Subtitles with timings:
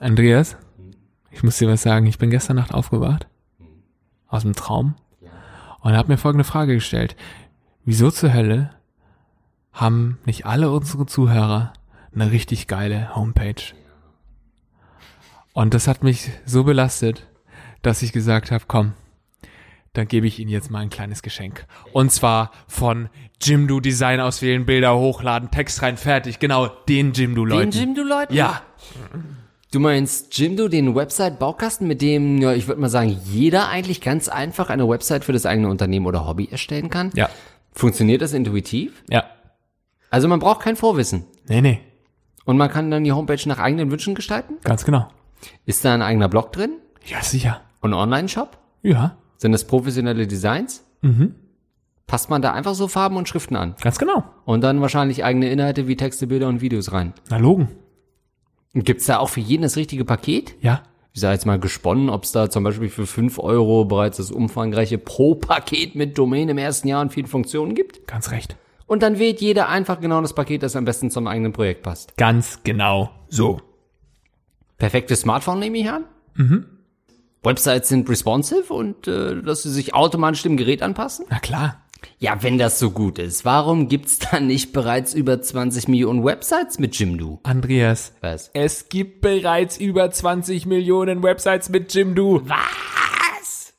[0.00, 0.56] Andreas,
[1.30, 2.06] ich muss dir was sagen.
[2.06, 3.26] Ich bin gestern Nacht aufgewacht.
[4.28, 4.94] Aus dem Traum.
[5.80, 7.16] Und habe mir folgende Frage gestellt.
[7.84, 8.70] Wieso zur Hölle
[9.72, 11.72] haben nicht alle unsere Zuhörer
[12.14, 13.62] eine richtig geile Homepage?
[15.52, 17.26] Und das hat mich so belastet,
[17.82, 18.92] dass ich gesagt habe, komm,
[19.94, 21.66] dann gebe ich Ihnen jetzt mal ein kleines Geschenk.
[21.92, 23.08] Und zwar von
[23.42, 26.38] Jimdo Design auswählen, Bilder hochladen, Text rein, fertig.
[26.38, 27.70] Genau, den Jimdo Leuten.
[27.70, 28.34] Den Jimdo-Leuten?
[28.34, 28.62] Ja,
[29.70, 34.28] Du meinst Jimdo, den Website-Baukasten, mit dem, ja, ich würde mal sagen, jeder eigentlich ganz
[34.28, 37.10] einfach eine Website für das eigene Unternehmen oder Hobby erstellen kann?
[37.14, 37.28] ja,
[37.72, 39.02] Funktioniert das intuitiv?
[39.10, 39.24] ja.
[40.10, 41.26] Also man braucht kein Vorwissen.
[41.48, 41.80] Nee, nee,
[42.46, 44.54] Und man kann dann die Homepage nach eigenen Wünschen gestalten?
[44.64, 45.08] ganz genau.
[45.66, 46.78] Ist da ein eigener Blog drin?
[47.04, 47.60] Ja, sicher.
[47.82, 48.56] Und Online-Shop?
[48.82, 50.82] Ja, Sind das professionelle Designs?
[51.02, 51.34] Mhm.
[52.06, 53.74] Passt man da einfach so Farben und Schriften an?
[53.82, 54.24] ganz genau.
[54.46, 57.12] Und dann wahrscheinlich eigene Inhalte wie Texte, Bilder und Videos rein.
[57.28, 57.68] Na, Logen.
[58.84, 60.54] Gibt's da auch für jeden das richtige Paket?
[60.60, 60.82] Ja,
[61.12, 64.30] Ich sage jetzt mal gesponnen, ob es da zum Beispiel für 5 Euro bereits das
[64.30, 68.06] umfangreiche Pro-Paket mit Domain im ersten Jahr und vielen Funktionen gibt.
[68.06, 68.56] ganz recht.
[68.86, 72.16] Und dann wählt jeder einfach genau das Paket, das am besten zum eigenen Projekt passt.
[72.16, 73.60] Ganz genau so.
[74.78, 76.04] Perfektes Smartphone nehme ich an.
[76.36, 76.64] Mhm.
[77.42, 81.26] Websites sind responsive und äh, dass sie sich automatisch dem Gerät anpassen.
[81.30, 81.82] Na klar.
[82.18, 86.78] Ja, wenn das so gut ist, warum gibt's dann nicht bereits über 20 Millionen Websites
[86.78, 87.40] mit Jimdo?
[87.42, 88.50] Andreas, Was?
[88.54, 92.42] es gibt bereits über 20 Millionen Websites mit Jimdo.
[92.44, 93.74] Was?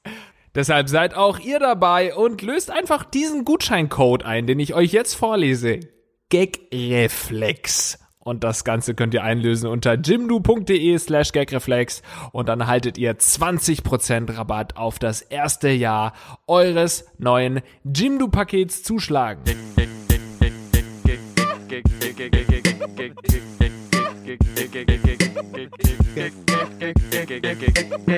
[0.55, 5.13] Deshalb seid auch ihr dabei und löst einfach diesen Gutscheincode ein, den ich euch jetzt
[5.13, 5.79] vorlese.
[6.29, 7.99] Gagreflex.
[8.21, 12.01] Und das Ganze könnt ihr einlösen unter jimdo.de slash gagreflex
[12.33, 16.13] und dann haltet ihr 20% Rabatt auf das erste Jahr
[16.45, 19.43] eures neuen Jimdo-Pakets zuschlagen.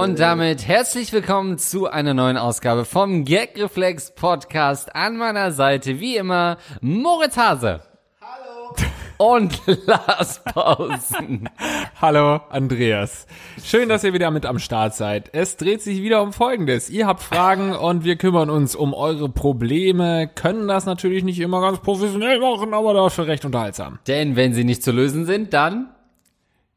[0.00, 4.96] Und damit herzlich willkommen zu einer neuen Ausgabe vom Gagreflex Podcast.
[4.96, 7.82] An meiner Seite wie immer Moritz Hase.
[8.18, 8.74] Hallo.
[9.18, 11.50] Und Lars Pausen.
[12.00, 13.26] Hallo, Andreas.
[13.62, 15.28] Schön, dass ihr wieder mit am Start seid.
[15.34, 16.88] Es dreht sich wieder um Folgendes.
[16.88, 21.60] Ihr habt Fragen und wir kümmern uns um eure Probleme, können das natürlich nicht immer
[21.60, 23.98] ganz professionell machen, aber dafür recht unterhaltsam.
[24.06, 25.90] Denn wenn sie nicht zu lösen sind, dann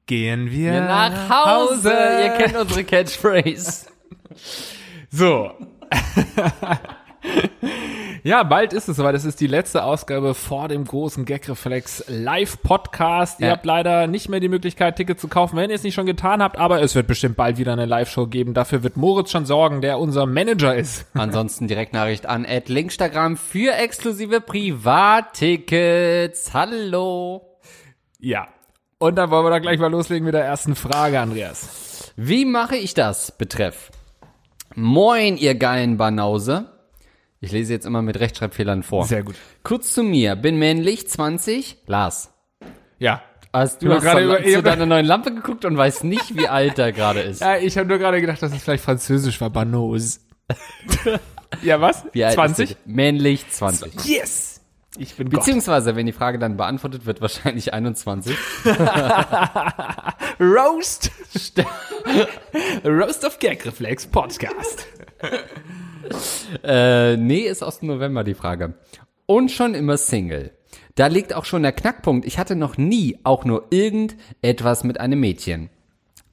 [0.06, 1.90] Gehen wir nach Hause.
[1.92, 3.88] Ihr kennt unsere Catchphrase.
[5.16, 5.52] So.
[8.24, 9.14] ja, bald ist es soweit.
[9.14, 13.40] Das ist die letzte Ausgabe vor dem großen Gagreflex Live-Podcast.
[13.40, 13.52] Ihr Ja.
[13.54, 16.42] habt leider nicht mehr die Möglichkeit, Tickets zu kaufen, wenn ihr es nicht schon getan
[16.42, 18.56] habt, aber es wird bestimmt bald wieder eine Live-Show geben.
[18.56, 21.06] Dafür wird Moritz schon sorgen, der unser Manager ist.
[21.14, 26.56] Ansonsten Direktnachricht an Linkstagram für exklusive Privattickets.
[26.56, 27.60] Hallo.
[28.20, 28.48] Ja.
[29.04, 32.14] Und dann wollen wir da gleich mal loslegen mit der ersten Frage, Andreas.
[32.16, 33.34] Wie mache ich das?
[33.38, 33.92] Betreff.
[34.76, 36.72] Moin, ihr geilen Banause.
[37.42, 39.04] Ich lese jetzt immer mit Rechtschreibfehlern vor.
[39.06, 39.36] Sehr gut.
[39.62, 40.38] Kurz zu mir.
[40.38, 41.80] Bin männlich, 20.
[41.86, 42.32] Lars.
[42.98, 43.22] Ja.
[43.52, 46.48] Hast du hast gerade zu, über- zu deiner neuen Lampe geguckt und weißt nicht, wie
[46.48, 47.42] alt er gerade ist.
[47.42, 50.22] Ja, ich habe nur gerade gedacht, dass es vielleicht französisch war, Banos.
[51.62, 52.06] ja, was?
[52.14, 52.72] Wie alt 20?
[52.72, 52.90] Ist er?
[52.90, 54.06] männlich, 20.
[54.06, 54.53] Yes!
[54.98, 55.40] Ich bin Gott.
[55.40, 58.38] Beziehungsweise, wenn die Frage dann beantwortet wird, wahrscheinlich 21.
[60.40, 61.12] Roast.
[62.86, 64.88] Roast of Gag Reflex Podcast.
[66.64, 68.76] Äh, nee, ist aus dem November die Frage.
[69.26, 70.52] Und schon immer Single.
[70.96, 72.26] Da liegt auch schon der Knackpunkt.
[72.26, 75.70] Ich hatte noch nie auch nur irgendetwas mit einem Mädchen.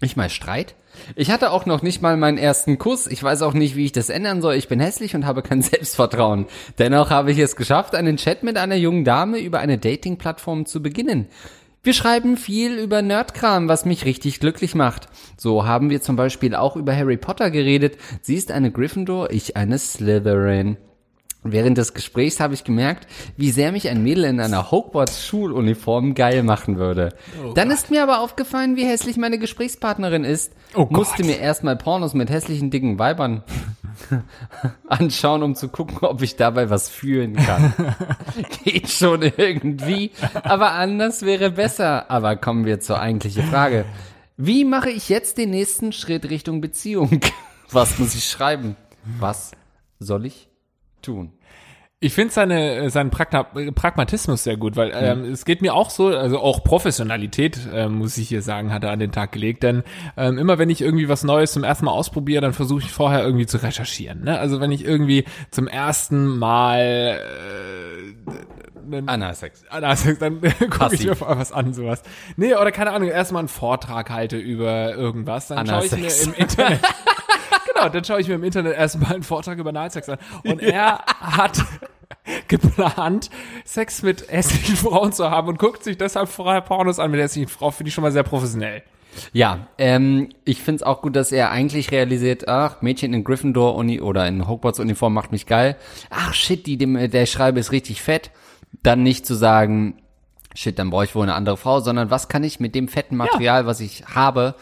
[0.01, 0.75] Nicht mal Streit.
[1.15, 3.07] Ich hatte auch noch nicht mal meinen ersten Kuss.
[3.07, 4.55] Ich weiß auch nicht, wie ich das ändern soll.
[4.55, 6.47] Ich bin hässlich und habe kein Selbstvertrauen.
[6.79, 10.83] Dennoch habe ich es geschafft, einen Chat mit einer jungen Dame über eine Dating-Plattform zu
[10.83, 11.27] beginnen.
[11.83, 15.09] Wir schreiben viel über Nerdkram, was mich richtig glücklich macht.
[15.39, 17.97] So haben wir zum Beispiel auch über Harry Potter geredet.
[18.21, 20.77] Sie ist eine Gryffindor, ich eine Slytherin.
[21.43, 23.07] Während des Gesprächs habe ich gemerkt,
[23.39, 27.15] wie sehr mich ein Mädel in einer Hogwarts-Schuluniform geil machen würde.
[27.55, 30.53] Dann ist mir aber aufgefallen, wie hässlich meine Gesprächspartnerin ist.
[30.75, 30.91] Oh Gott.
[30.93, 33.43] Musste mir erstmal Pornos mit hässlichen, dicken Weibern
[34.87, 37.73] anschauen, um zu gucken, ob ich dabei was fühlen kann.
[38.65, 40.11] Geht schon irgendwie,
[40.43, 42.11] aber anders wäre besser.
[42.11, 43.87] Aber kommen wir zur eigentlichen Frage.
[44.37, 47.21] Wie mache ich jetzt den nächsten Schritt Richtung Beziehung?
[47.71, 48.77] Was muss ich schreiben?
[49.19, 49.53] Was
[50.01, 50.50] soll ich
[51.01, 51.33] tun?
[52.03, 53.43] Ich finde seine, seinen Pragma
[53.75, 58.17] Pragmatismus sehr gut, weil ähm, es geht mir auch so, also auch Professionalität, äh, muss
[58.17, 59.63] ich hier sagen, hat er an den Tag gelegt.
[59.63, 59.83] Denn
[60.17, 63.23] ähm, immer wenn ich irgendwie was Neues zum ersten Mal ausprobiere, dann versuche ich vorher
[63.23, 64.25] irgendwie zu recherchieren.
[64.25, 64.39] Ne?
[64.39, 69.65] Also wenn ich irgendwie zum ersten Mal äh, einen- Analsex.
[69.69, 72.03] Analsex, dann gucke ich mir vorher was an, sowas.
[72.39, 76.33] Nee, oder keine Ahnung, erstmal einen Vortrag halte über irgendwas, dann schaue ich mir im
[76.33, 76.81] Internet
[77.81, 80.19] Genau, dann schaue ich mir im Internet erstmal einen Vortrag über Analsex an.
[80.45, 81.65] Und er hat
[82.49, 83.31] geplant,
[83.65, 87.49] Sex mit hässlichen Frauen zu haben und guckt sich deshalb vorher Pornos an mit hässlichen
[87.49, 87.73] Frauen.
[87.73, 88.83] Finde ich schon mal sehr professionell.
[89.33, 94.29] Ja, ähm, ich find's auch gut, dass er eigentlich realisiert, ach, Mädchen in Gryffindor-Uni oder
[94.29, 95.77] in Hogwarts-Uniform macht mich geil.
[96.11, 98.31] Ach, shit, die, dem, der Schreiber ist richtig fett.
[98.83, 99.97] Dann nicht zu sagen,
[100.55, 103.17] shit, dann brauche ich wohl eine andere Frau, sondern was kann ich mit dem fetten
[103.17, 104.55] Material, was ich habe,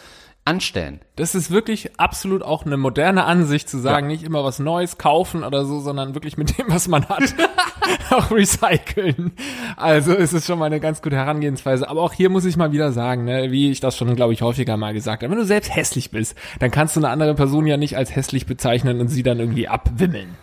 [0.48, 1.00] anstellen?
[1.14, 5.44] Das ist wirklich absolut auch eine moderne Ansicht zu sagen, nicht immer was Neues kaufen
[5.44, 7.34] oder so, sondern wirklich mit dem, was man hat,
[8.10, 9.32] auch recyceln.
[9.76, 11.88] Also es ist schon mal eine ganz gute Herangehensweise.
[11.88, 14.42] Aber auch hier muss ich mal wieder sagen, ne, wie ich das schon, glaube ich,
[14.42, 17.66] häufiger mal gesagt habe, wenn du selbst hässlich bist, dann kannst du eine andere Person
[17.66, 20.34] ja nicht als hässlich bezeichnen und sie dann irgendwie abwimmeln.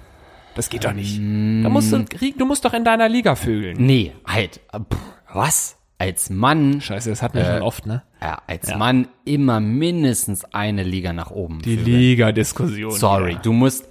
[0.53, 1.17] Das geht doch nicht.
[1.17, 3.75] Da musst du, du musst doch in deiner Liga vögeln.
[3.77, 4.99] Nee, halt, äh, pff,
[5.33, 5.74] was?
[5.97, 8.03] Als Mann, Scheiße, das hatten wir schon oft, ne?
[8.21, 11.61] ja, als Mann immer mindestens eine Liga nach oben.
[11.61, 11.75] Die.
[11.77, 12.91] Liga-Diskussion.
[12.91, 13.39] Sorry, Ja.
[13.39, 13.85] du musst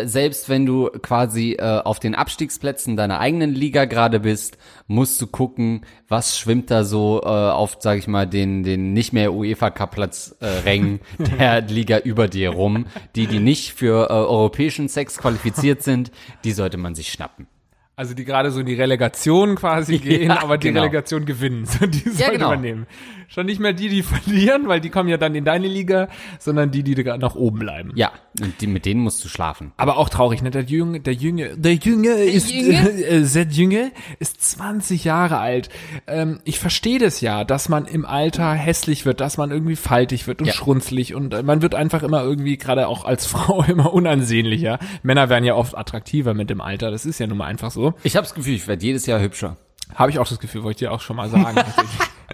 [0.00, 4.56] selbst wenn du quasi äh, auf den Abstiegsplätzen deiner eigenen Liga gerade bist,
[4.86, 9.12] musst du gucken, was schwimmt da so äh, auf, sag ich mal, den den nicht
[9.12, 11.00] mehr UEFA Cup Platz äh, Rängen
[11.40, 12.86] der Liga über dir rum.
[13.16, 16.12] Die, die nicht für äh, europäischen Sex qualifiziert sind,
[16.44, 17.48] die sollte man sich schnappen.
[17.96, 20.80] Also die gerade so in die Relegation quasi gehen, Ja, aber die genau.
[20.80, 21.64] Relegation gewinnen.
[21.66, 22.50] So, die sollte genau.
[22.50, 22.86] man nehmen.
[23.28, 26.70] Schon nicht mehr die, die verlieren, weil die kommen ja dann in deine Liga, sondern
[26.70, 27.92] die, die gerade nach oben bleiben.
[27.94, 29.72] Ja, und die, mit denen musst du schlafen.
[29.76, 30.50] Aber auch traurig, ne?
[30.50, 35.68] Der Junge, der Junge, der Junge ist, äh, sehr Junge ist 20 Jahre alt.
[36.06, 40.26] Ähm, ich verstehe das ja, dass man im Alter hässlich wird, dass man irgendwie faltig
[40.26, 40.52] wird und Ja.
[40.54, 44.78] schrunzlig und äh, man wird einfach immer irgendwie, gerade auch als Frau, immer unansehnlicher.
[45.02, 47.94] Männer werden ja oft attraktiver mit dem Alter, das ist ja nun mal einfach so.
[48.02, 49.56] Ich habe das Gefühl, ich werde jedes Jahr hübscher.
[49.94, 51.56] Habe ich auch das Gefühl, wollte ich dir auch schon mal sagen.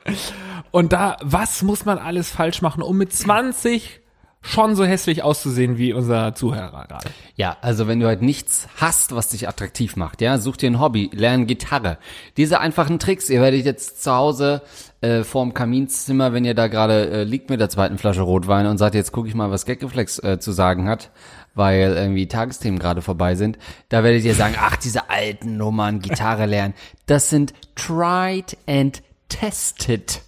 [0.70, 4.00] Und da, was muss man alles falsch machen, um mit 20
[4.43, 7.11] schon so hässlich auszusehen wie unser Zuhörer gerade?
[7.37, 10.81] Ja, also wenn du halt nichts hast, was dich attraktiv macht, ja, such dir ein
[10.81, 11.99] Hobby, lern Gitarre.
[12.37, 14.62] Diese einfachen Tricks, ihr werdet jetzt zu Hause
[15.03, 18.79] äh, vorm Kaminzimmer, wenn ihr da gerade äh, liegt mit der zweiten Flasche Rotwein und
[18.79, 21.11] sagt, jetzt gucke ich mal, was Gagreflex äh, zu sagen hat,
[21.55, 23.58] weil irgendwie Tagesthemen gerade vorbei sind,
[23.88, 26.75] da werdet ihr sagen, ach, diese alten Nummern, Gitarre lernen,
[27.06, 30.23] das sind tried and tested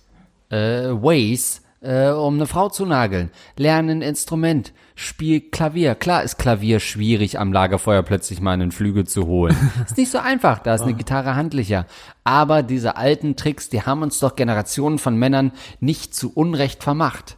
[0.50, 3.30] äh, Ways, äh, um eine Frau zu nageln.
[3.56, 5.94] Lern ein Instrument, spiel Klavier.
[5.94, 9.56] Klar ist Klavier schwierig, am Lagerfeuer plötzlich mal einen Flügel zu holen.
[9.86, 11.86] ist nicht so einfach, da ist eine Gitarre handlicher.
[12.24, 17.36] Aber diese alten Tricks, die haben uns doch Generationen von Männern nicht zu Unrecht vermacht.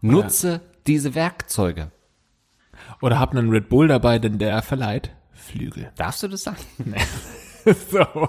[0.00, 1.90] Nutze diese Werkzeuge.
[3.00, 5.90] Oder hab einen Red Bull dabei, denn der verleiht Flügel.
[5.96, 6.58] Darfst du das sagen?
[7.90, 8.28] so.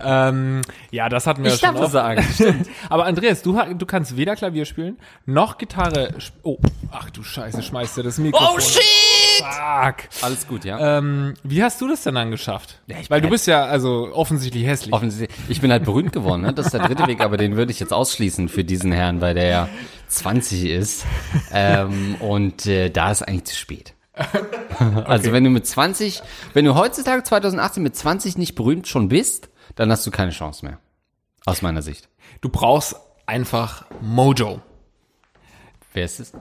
[0.00, 2.24] Ähm, ja, das hatten wir Ich ja schon darf sagen.
[2.88, 6.58] Aber Andreas, du, du kannst weder Klavier spielen, noch Gitarre sp Oh,
[6.90, 8.56] ach du Scheiße, schmeißt dir das Mikrofon.
[8.56, 8.82] Oh shit!
[9.38, 9.96] Fuck.
[10.22, 10.98] Alles gut, ja?
[10.98, 12.80] Ähm, wie hast du das denn dann geschafft?
[12.86, 14.92] Ja, ich Weil du bist ja also offensichtlich hässlich.
[14.92, 15.38] Offensichtlich.
[15.48, 16.52] Ich bin halt berühmt geworden, ne?
[16.52, 19.34] Das ist der dritte Weg, aber den würde ich jetzt ausschließen für diesen Herrn, weil
[19.34, 19.68] der ja
[20.08, 21.04] 20 ist.
[21.52, 23.94] Ähm, und äh, da ist eigentlich zu spät.
[25.06, 26.22] Also wenn du mit 20,
[26.52, 30.66] wenn du heutzutage 2018 mit 20 nicht berühmt schon bist, dann hast du keine Chance
[30.66, 30.78] mehr.
[31.46, 32.10] Aus meiner Sicht.
[32.42, 34.60] Du brauchst einfach Mojo.
[35.94, 36.32] Wer ist es?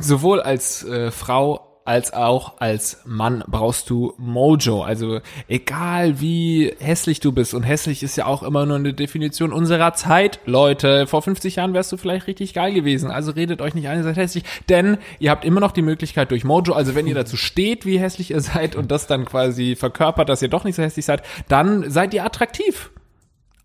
[0.00, 4.84] sowohl als äh, Frau als auch als Mann brauchst du Mojo.
[4.84, 5.18] Also
[5.48, 9.92] egal wie hässlich du bist und hässlich ist ja auch immer nur eine Definition unserer
[9.94, 11.08] Zeit, Leute.
[11.08, 13.10] Vor 50 Jahren wärst du vielleicht richtig geil gewesen.
[13.10, 16.30] Also redet euch nicht ein, ihr seid hässlich, denn ihr habt immer noch die Möglichkeit
[16.30, 19.74] durch Mojo, also wenn ihr dazu steht, wie hässlich ihr seid und das dann quasi
[19.74, 22.90] verkörpert, dass ihr doch nicht so hässlich seid, dann seid ihr attraktiv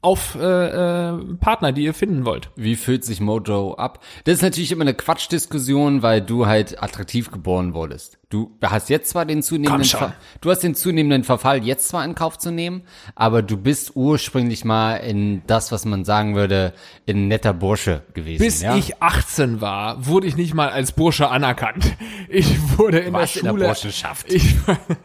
[0.06, 2.52] auf äh, äh, Partner, die ihr finden wollt.
[2.56, 4.04] Wie fühlt sich Mojo ab?
[4.26, 8.20] Das ist natürlich immer eine Quatschdiskussion, weil du halt attraktiv geboren wurdest.
[8.30, 9.86] Du hast jetzt zwar den zunehmenden.
[9.86, 12.84] Ver du hast den zunehmenden Verfall jetzt zwar in Kauf zu nehmen,
[13.16, 16.74] aber du bist ursprünglich mal in das, was man sagen würde,
[17.08, 18.44] ein netter Bursche gewesen.
[18.44, 18.76] Bis ja?
[18.76, 21.96] ich 18 war, wurde ich nicht mal als Bursche anerkannt.
[22.28, 23.66] Ich wurde in Was der in der Schule.
[23.68, 24.32] Burschenschaft?
[24.34, 24.56] ich,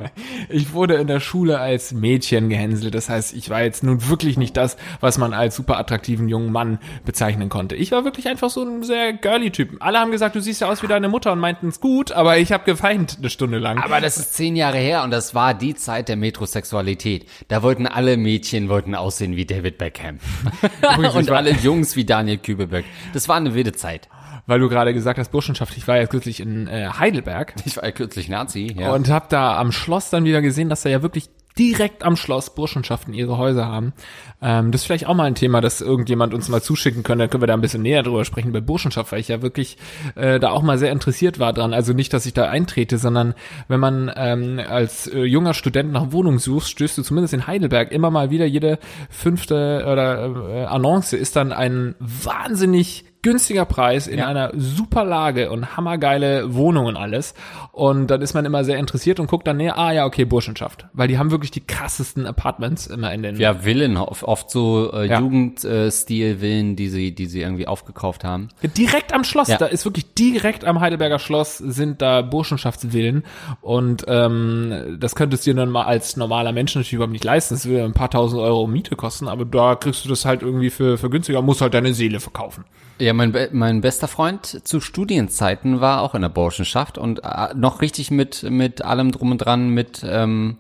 [0.49, 2.95] ich wurde in der Schule als Mädchen gehänselt.
[2.95, 6.53] Das heißt, ich war jetzt nun wirklich nicht das, was man als super attraktiven jungen
[6.53, 7.77] Mann bezeichnen konnte.
[7.77, 9.77] Ich war wirklich einfach so ein sehr girly Typ.
[9.81, 12.39] Alle haben gesagt, du siehst ja aus wie deine Mutter und meinten es gut, aber
[12.39, 13.79] ich habe geweint eine Stunde lang.
[13.79, 17.27] Aber das ist zehn Jahre her und das war die Zeit der Metrosexualität.
[17.49, 20.19] Da wollten alle Mädchen wollten aussehen wie David Beckham.
[21.15, 22.85] und alle Jungs wie Daniel Kübelböck.
[23.13, 24.09] Das war eine wilde Zeit.
[24.47, 27.55] Weil du gerade gesagt hast, Burschenschaft, ich war ja kürzlich in äh, Heidelberg.
[27.67, 28.93] Ich war ja kürzlich Nazi, ja.
[28.93, 31.29] Und habe da am Schloss dann wieder gesehen, dass da ja wirklich
[31.59, 33.93] direkt am Schloss Burschenschaften ihre Häuser haben.
[34.41, 37.25] Ähm, das ist vielleicht auch mal ein Thema, das irgendjemand uns mal zuschicken könnte.
[37.25, 39.77] Dann können wir da ein bisschen näher drüber sprechen bei Burschenschaft, weil ich ja wirklich
[40.15, 41.75] äh, da auch mal sehr interessiert war dran.
[41.75, 43.35] Also nicht, dass ich da eintrete, sondern
[43.69, 47.93] wenn man ähm, als äh, junger Student nach Wohnung sucht, stößt du zumindest in Heidelberg
[47.93, 48.79] immer mal wieder jede
[49.09, 54.27] fünfte oder äh, Annonce ist dann ein wahnsinnig günstiger Preis in ja.
[54.27, 57.35] einer super Lage und hammergeile Wohnung und alles.
[57.73, 60.87] Und dann ist man immer sehr interessiert und guckt dann näher, ah ja, okay, Burschenschaft.
[60.93, 63.37] Weil die haben wirklich die krassesten Apartments immer in den.
[63.37, 65.21] Ja, Villen, oft so äh, ja.
[65.21, 68.49] Jugendstil-Villen, die sie, die sie irgendwie aufgekauft haben.
[68.63, 73.25] Ja, direkt am Schloss, da ist wirklich direkt am Heidelberger Schloss sind da Burschenschaftsvillen.
[73.61, 77.55] Und ähm, das könntest du dir dann mal als normaler Mensch natürlich überhaupt nicht leisten.
[77.55, 80.71] Das würde ein paar tausend Euro Miete kosten, aber da kriegst du das halt irgendwie
[80.71, 82.65] für, für günstiger, musst halt deine Seele verkaufen.
[83.01, 87.81] Ja, mein, mein bester Freund zu Studienzeiten war auch in der Burschenschaft und äh, noch
[87.81, 90.59] richtig mit, mit allem drum und dran, mit, ähm,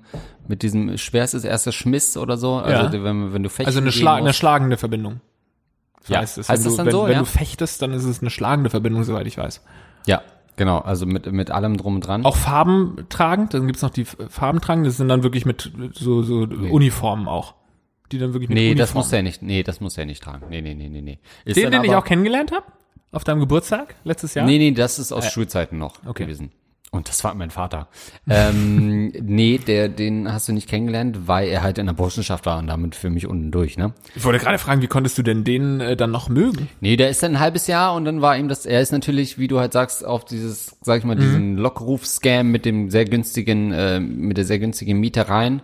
[0.48, 2.56] mit diesem schwerstes erster Schmiss oder so.
[2.56, 3.04] Also ja.
[3.04, 5.20] wenn, wenn du fechten Also eine, Schla eine schlagende Verbindung.
[6.00, 7.04] Das ja, heißt, es, heißt das du, dann wenn, so?
[7.04, 7.18] Wenn ja?
[7.18, 9.62] du fechtest, dann ist es eine schlagende Verbindung, soweit ich weiß.
[10.06, 10.22] Ja,
[10.56, 12.26] Genau, also mit, mit allem drum und dran.
[12.26, 16.22] Auch Farben tragend, dann gibt's noch die Farben tragend, das sind dann wirklich mit so,
[16.22, 16.68] so nee.
[16.68, 17.54] Uniformen auch
[18.12, 18.78] die dann wirklich mit Nee, Uniform.
[18.78, 19.42] das muss er nicht.
[19.42, 20.46] Nee, das muss er nicht tragen.
[20.50, 21.18] Nee, nee, nee, nee, nee.
[21.44, 22.66] Ist den, den ich auch kennengelernt habe?
[23.12, 24.46] Auf deinem Geburtstag letztes Jahr?
[24.46, 26.24] Nee, nee, das ist aus äh, Schulzeiten noch okay.
[26.24, 26.52] gewesen.
[26.92, 27.86] Und das war mein Vater.
[28.28, 32.58] ähm, nee, der, den hast du nicht kennengelernt, weil er halt in der Burschenschaft war
[32.58, 33.94] und damit für mich unten durch, ne?
[34.16, 36.68] Ich wollte gerade fragen, wie konntest du denn den äh, dann noch mögen?
[36.80, 39.38] Nee, der ist dann ein halbes Jahr und dann war ihm das, er ist natürlich,
[39.38, 41.20] wie du halt sagst, auf dieses, sag ich mal, mhm.
[41.20, 45.62] diesen Lockruf-Scam mit dem sehr günstigen, äh, mit der sehr günstigen Miete rein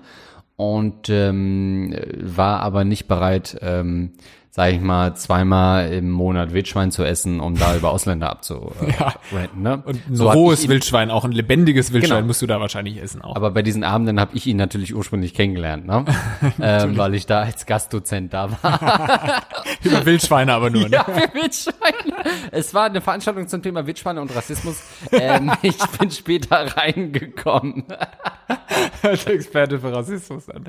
[0.57, 4.13] und ähm, war aber nicht bereit, ähm,
[4.57, 8.89] sage ich mal, zweimal im Monat Wildschwein zu essen, um da über Ausländer abzurenten.
[8.99, 9.13] ja.
[9.55, 9.83] ne?
[9.85, 12.29] Und ein so rohes Wildschwein, auch ein lebendiges Wildschwein genau.
[12.29, 13.37] musst du da wahrscheinlich essen auch.
[13.37, 16.07] Aber bei diesen Abenden habe ich ihn natürlich ursprünglich kennengelernt, ne?
[16.59, 19.43] ähm, weil ich da als Gastdozent da war.
[19.83, 20.97] über Wildschweine aber nur, ne?
[20.97, 22.16] Ja, für Wildschweine.
[22.51, 24.83] Es war eine Veranstaltung zum Thema Wildschweine und Rassismus.
[25.13, 27.85] Ähm, ich bin später reingekommen.
[29.03, 30.65] als Experte für Rassismus dann.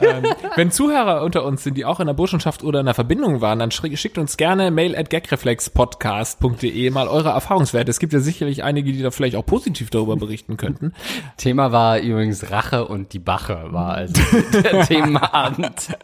[0.00, 3.40] ähm, wenn Zuhörer unter uns sind, die auch in der Burschenschaft oder in der Verbindung
[3.40, 7.90] waren, dann schickt uns gerne mail at gagreflexpodcast.de mal eure Erfahrungswerte.
[7.90, 10.92] Es gibt ja sicherlich einige, die da vielleicht auch positiv darüber berichten könnten.
[11.36, 14.20] Thema war übrigens Rache und die Bache war also
[14.52, 15.96] der Themenabend.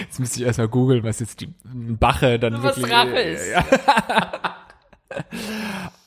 [0.00, 2.84] Jetzt müsste ich erstmal googeln, was jetzt die Bache dann was wirklich...
[2.84, 3.52] Was Rache ist.
[3.52, 4.56] Ja.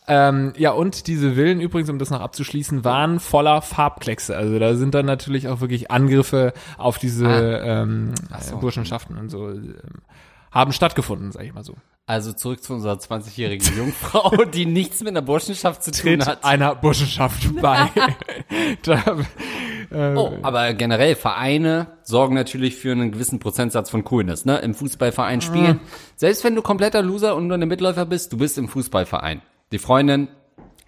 [0.09, 4.37] Ähm, ja, und diese Villen übrigens, um das noch abzuschließen, waren voller Farbkleckse.
[4.37, 7.81] Also da sind dann natürlich auch wirklich Angriffe auf diese ah.
[7.81, 8.57] ähm, so.
[8.57, 9.75] Burschenschaften und so ähm,
[10.51, 11.75] haben stattgefunden, sag ich mal so.
[12.09, 16.45] Also zurück zu unserer 20-jährigen Jungfrau, die nichts mit einer Burschenschaft zu tun hat.
[16.45, 17.91] einer Burschenschaft bei.
[18.83, 19.17] da,
[19.91, 24.45] äh, oh, aber generell Vereine sorgen natürlich für einen gewissen Prozentsatz von Coolness.
[24.45, 24.57] Ne?
[24.59, 25.81] Im Fußballverein spielen.
[25.83, 25.87] Ah.
[26.15, 29.41] Selbst wenn du kompletter Loser und nur eine Mitläufer bist, du bist im Fußballverein.
[29.73, 30.29] Die Freundin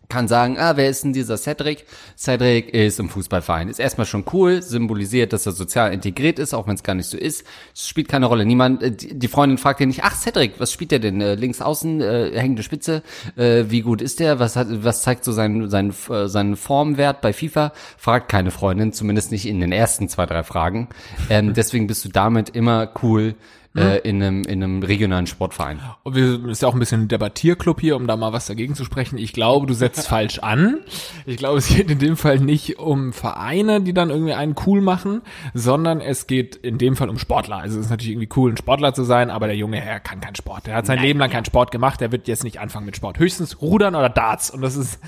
[0.10, 1.86] kann sagen, ah, wer ist denn dieser Cedric?
[2.18, 3.70] Cedric ist im Fußballverein.
[3.70, 7.06] Ist erstmal schon cool, symbolisiert, dass er sozial integriert ist, auch wenn es gar nicht
[7.06, 7.46] so ist.
[7.76, 8.44] Es spielt keine Rolle.
[8.44, 11.22] Niemand, äh, die Freundin fragt ihn nicht, ach Cedric, was spielt der denn?
[11.22, 13.04] Äh, links außen, äh, hängende Spitze,
[13.36, 14.40] äh, wie gut ist der?
[14.40, 17.72] Was hat, was zeigt so sein, sein, äh, seinen Formwert bei FIFA?
[17.98, 20.90] Fragt keine Freundin, zumindest nicht in den ersten zwei, drei Fragen.
[21.30, 23.36] Ähm, deswegen bist du damit immer cool
[23.76, 25.80] äh, in, einem, in einem regionalen Sportverein.
[26.04, 28.74] Und wir ist ja auch ein bisschen ein Debattierclub hier, um da mal was dagegen
[28.74, 29.18] zu sprechen.
[29.18, 30.80] Ich glaube, du setzt falsch an.
[31.26, 34.82] Ich glaube, es geht in dem Fall nicht um Vereine, die dann irgendwie einen cool
[34.82, 35.22] machen,
[35.54, 37.58] sondern es geht in dem Fall um Sportler.
[37.58, 40.20] Also es ist natürlich irgendwie cool, ein Sportler zu sein, aber der junge Herr kann
[40.20, 40.68] keinen Sport.
[40.68, 42.96] Der hat sein Nein, Leben lang keinen Sport gemacht, der wird jetzt nicht anfangen mit
[42.96, 43.20] Sport.
[43.20, 44.50] Höchstens Rudern oder Darts.
[44.50, 45.00] Und das ist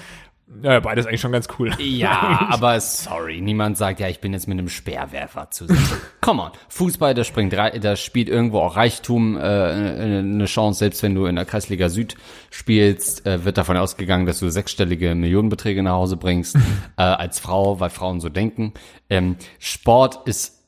[0.64, 1.72] ja, beides eigentlich schon ganz cool.
[1.80, 5.88] Ja, aber sorry, niemand sagt ja, ich bin jetzt mit einem Speerwerfer zusammen.
[6.22, 10.80] Come on, Fußball, das springt, da spielt irgendwo auch Reichtum äh, eine Chance.
[10.80, 12.16] Selbst wenn du in der Kreisliga Süd
[12.50, 16.56] spielst, äh, wird davon ausgegangen, dass du sechsstellige Millionenbeträge nach Hause bringst
[16.98, 18.74] äh, als Frau, weil Frauen so denken.
[19.10, 20.60] Ähm, Sport ist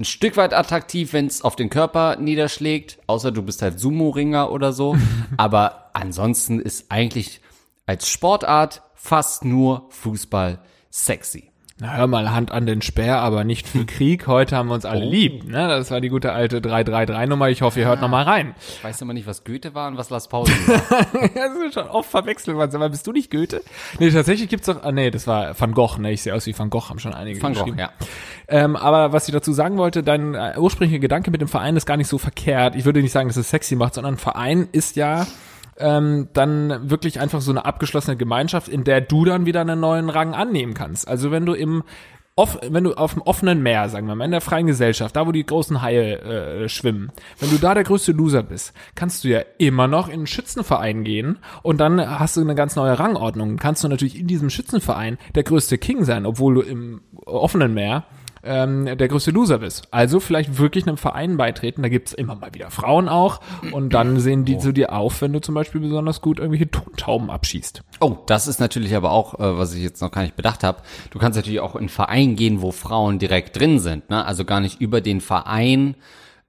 [0.00, 4.50] ein Stück weit attraktiv, wenn es auf den Körper niederschlägt, außer du bist halt Sumo-Ringer
[4.50, 4.96] oder so.
[5.36, 7.40] aber ansonsten ist eigentlich
[7.86, 10.58] als Sportart fast nur Fußball
[10.90, 11.50] sexy.
[11.80, 14.26] Na, hör mal, Hand an den Speer, aber nicht für Krieg.
[14.26, 15.44] Heute haben wir uns alle lieb.
[15.44, 15.68] Ne?
[15.68, 17.50] Das war die gute alte 333-Nummer.
[17.50, 18.56] Ich hoffe, ihr hört noch mal rein.
[18.58, 21.06] Ich weiß immer nicht, was Goethe war und was Lars Pausen war.
[21.34, 22.74] das ist schon oft verwechselt worden.
[22.74, 23.62] Aber bist du nicht Goethe?
[24.00, 25.98] Nee, tatsächlich gibt's doch, ah, nee, das war Van Gogh.
[25.98, 26.10] Ne?
[26.10, 27.90] Ich sehe aus wie Van Gogh, haben schon einige Van Gogh, ja.
[28.48, 31.86] Ähm, aber was ich dazu sagen wollte, dein äh, ursprünglicher Gedanke mit dem Verein ist
[31.86, 32.74] gar nicht so verkehrt.
[32.74, 35.28] Ich würde nicht sagen, dass es sexy macht, sondern ein Verein ist ja
[35.78, 40.10] ähm, dann wirklich einfach so eine abgeschlossene Gemeinschaft, in der du dann wieder einen neuen
[40.10, 41.08] Rang annehmen kannst.
[41.08, 41.84] Also wenn du im
[42.38, 45.26] off, wenn du auf dem offenen Meer, sagen wir mal, in der freien Gesellschaft, da
[45.26, 49.28] wo die großen Haie äh, schwimmen, wenn du da der größte Loser bist, kannst du
[49.28, 53.56] ja immer noch in einen Schützenverein gehen und dann hast du eine ganz neue Rangordnung.
[53.56, 58.04] Kannst du natürlich in diesem Schützenverein der größte King sein, obwohl du im offenen Meer
[58.42, 59.88] ähm, der größte Loser bist.
[59.90, 61.82] Also vielleicht wirklich einem Verein beitreten.
[61.82, 63.40] Da gibt's immer mal wieder Frauen auch.
[63.72, 67.30] Und dann sehen die zu dir auf, wenn du zum Beispiel besonders gut irgendwelche Tontauben
[67.30, 67.82] abschießt.
[68.00, 70.82] Oh, das ist natürlich aber auch, äh, was ich jetzt noch gar nicht bedacht habe.
[71.10, 74.10] Du kannst natürlich auch in einen Verein gehen, wo Frauen direkt drin sind.
[74.10, 74.24] Ne?
[74.24, 75.96] Also gar nicht über den Verein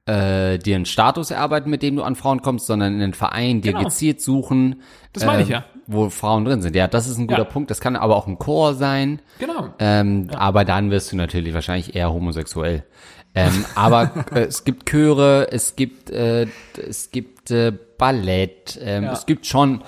[0.06, 3.62] äh, dir einen Status erarbeiten, mit dem du an Frauen kommst, sondern in den Verein
[3.62, 3.86] dir Genau.
[3.86, 4.82] gezielt suchen.
[5.14, 5.66] Das meine ich äh, ja.
[5.92, 6.76] Wo Frauen drin sind.
[6.76, 7.46] Ja, das ist ein guter Ja.
[7.46, 7.72] Punkt.
[7.72, 9.22] Das kann aber auch ein Chor sein.
[9.40, 9.74] Genau.
[9.80, 12.84] Ähm, Aber dann wirst du natürlich wahrscheinlich eher homosexuell.
[13.34, 16.46] Ähm, aber äh, es gibt Chöre, es gibt äh,
[16.78, 19.14] es gibt äh, Ballett, ähm, Ja.
[19.14, 19.84] es gibt schon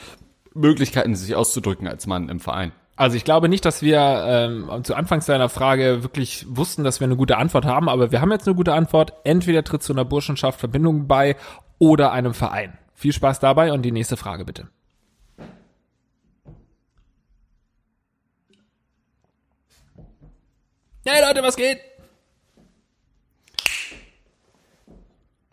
[0.53, 2.71] Möglichkeiten, sich auszudrücken als Mann im Verein.
[2.95, 7.05] Also ich glaube nicht, dass wir ähm, zu Anfangs deiner Frage wirklich wussten, dass wir
[7.05, 9.13] eine gute Antwort haben, aber wir haben jetzt eine gute Antwort.
[9.23, 11.35] Entweder tritt zu einer Burschenschaft Verbindung bei
[11.79, 12.77] oder einem Verein.
[12.93, 14.67] Viel Spaß dabei und die nächste Frage bitte.
[21.03, 21.79] Hey Leute, was geht?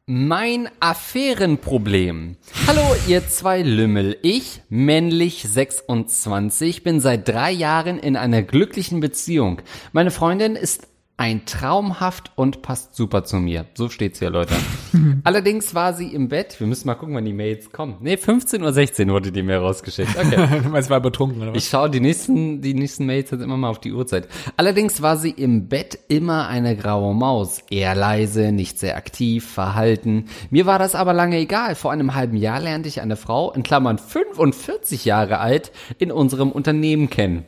[0.04, 2.36] Mein Affärenproblem.
[2.66, 4.18] Hallo, ihr zwei Lümmel.
[4.20, 9.62] Ich, männlich 26, bin seit drei Jahren in einer glücklichen Beziehung.
[9.92, 10.86] Meine Freundin ist
[11.18, 13.66] ein traumhaft und passt super zu mir.
[13.74, 14.54] So steht's hier, Leute.
[15.24, 16.58] Allerdings war sie im Bett.
[16.60, 17.96] Wir müssen mal gucken, wann die Mails kommen.
[18.00, 20.16] Nee, 15.16 Uhr wurde die Mail rausgeschickt.
[20.16, 20.60] Okay.
[20.70, 21.58] Meinst, war betrunken oder was?
[21.58, 24.28] Ich schaue die nächsten, die nächsten Mails jetzt immer mal auf die Uhrzeit.
[24.56, 27.62] Allerdings war sie im Bett immer eine graue Maus.
[27.68, 30.26] Eher leise, nicht sehr aktiv, verhalten.
[30.50, 31.74] Mir war das aber lange egal.
[31.74, 36.52] Vor einem halben Jahr lernte ich eine Frau, in Klammern 45 Jahre alt, in unserem
[36.52, 37.44] Unternehmen kennen.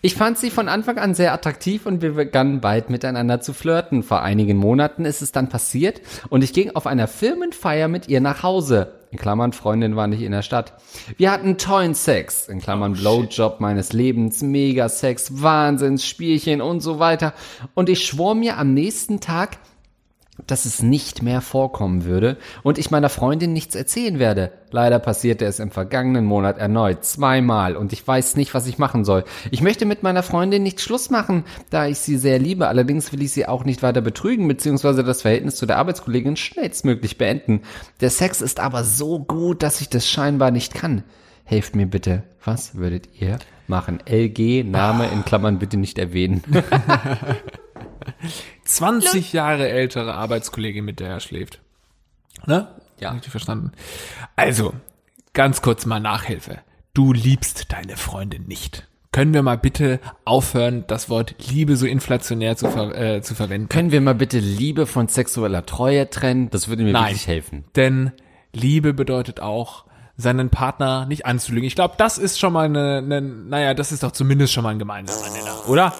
[0.00, 4.02] Ich fand sie von Anfang an sehr attraktiv und wir begannen bald miteinander zu flirten.
[4.02, 8.20] Vor einigen Monaten ist es dann passiert und ich ging auf einer Firmenfeier mit ihr
[8.20, 8.94] nach Hause.
[9.12, 10.72] In Klammern, Freundin war nicht in der Stadt.
[11.18, 12.48] Wir hatten tollen Sex.
[12.48, 17.34] In Klammern, Blowjob meines Lebens, Mega-Sex, Wahnsinnsspielchen und so weiter.
[17.74, 19.58] Und ich schwor mir am nächsten Tag,
[20.46, 24.50] dass es nicht mehr vorkommen würde und ich meiner Freundin nichts erzählen werde.
[24.70, 29.04] Leider passierte es im vergangenen Monat erneut zweimal und ich weiß nicht, was ich machen
[29.04, 29.24] soll.
[29.50, 32.68] Ich möchte mit meiner Freundin nicht Schluss machen, da ich sie sehr liebe.
[32.68, 35.02] Allerdings will ich sie auch nicht weiter betrügen bzw.
[35.02, 37.60] das Verhältnis zu der Arbeitskollegin schnellstmöglich beenden.
[38.00, 41.04] Der Sex ist aber so gut, dass ich das scheinbar nicht kann.
[41.44, 42.22] Helft mir bitte.
[42.42, 43.98] Was würdet ihr machen?
[44.08, 46.42] LG, Name in Klammern bitte nicht erwähnen.
[48.76, 51.60] 20 Jahre ältere Arbeitskollegin, mit der er schläft.
[52.46, 52.68] Ne?
[52.98, 53.10] Ja.
[53.10, 53.72] Richtig verstanden.
[54.36, 54.74] Also,
[55.32, 56.58] ganz kurz mal Nachhilfe.
[56.94, 58.88] Du liebst deine Freundin nicht.
[59.12, 63.68] Können wir mal bitte aufhören, das Wort Liebe so inflationär zu, ver äh, zu verwenden?
[63.68, 66.48] Können wir mal bitte Liebe von sexueller Treue trennen?
[66.48, 67.10] Das würde mir Nein.
[67.10, 67.64] wirklich helfen.
[67.76, 68.12] Denn
[68.54, 69.84] Liebe bedeutet auch,
[70.16, 71.66] seinen Partner nicht anzulügen.
[71.66, 74.70] Ich glaube, das ist schon mal eine, eine, naja, das ist doch zumindest schon mal
[74.70, 75.94] ein gemeinsamer Nenner, oder?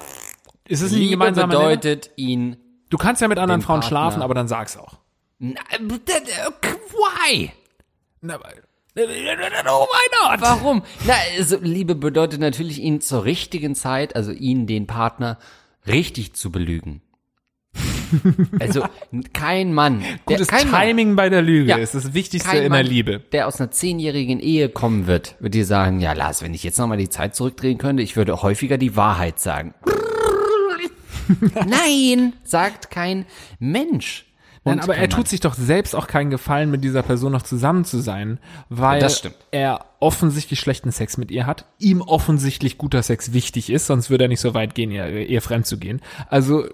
[0.67, 1.61] Ist es nicht ein Liebe gemeinsamer Nenner?
[1.61, 2.57] bedeutet ihn.
[2.93, 4.99] Du kannst ja mit anderen Frauen Partner- schlafen, aber dann sag's auch.
[5.39, 7.51] Na, Why?
[8.21, 10.41] Na, oh, why not?
[10.43, 10.83] Warum?
[11.07, 15.39] Na, also Liebe bedeutet natürlich ihn zur richtigen Zeit, also ihn, den Partner,
[15.87, 17.01] richtig zu belügen.
[18.61, 18.85] Also
[19.33, 21.77] kein Mann, der, Gutes kein Mann, Timing bei der Lüge Ja.
[21.79, 23.21] ist das Wichtigste in Mann, der Liebe.
[23.33, 26.79] der aus einer zehnjährigen Ehe kommen wird, wird dir sagen, ja Lars, wenn ich jetzt
[26.79, 29.73] nochmal die Zeit zurückdrehen könnte, ich würde häufiger die Wahrheit sagen.
[31.67, 33.27] Nein, sagt kein
[33.59, 34.27] Mensch.
[34.65, 37.85] Nein, aber er tut sich doch selbst auch keinen Gefallen, mit dieser Person noch zusammen
[37.85, 39.05] zu sein, weil
[39.51, 44.25] er offensichtlich schlechten Sex mit ihr hat, ihm offensichtlich guter Sex wichtig ist, sonst würde
[44.25, 46.01] er nicht so weit gehen, ihr, ihr fremd zu gehen.
[46.29, 46.65] Also,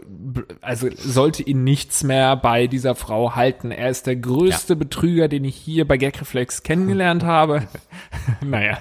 [0.61, 3.71] also sollte ihn nichts mehr bei dieser Frau halten.
[3.71, 7.69] Er ist der größte Betrüger, den ich hier bei Gagreflex kennengelernt habe.
[8.43, 8.79] naja,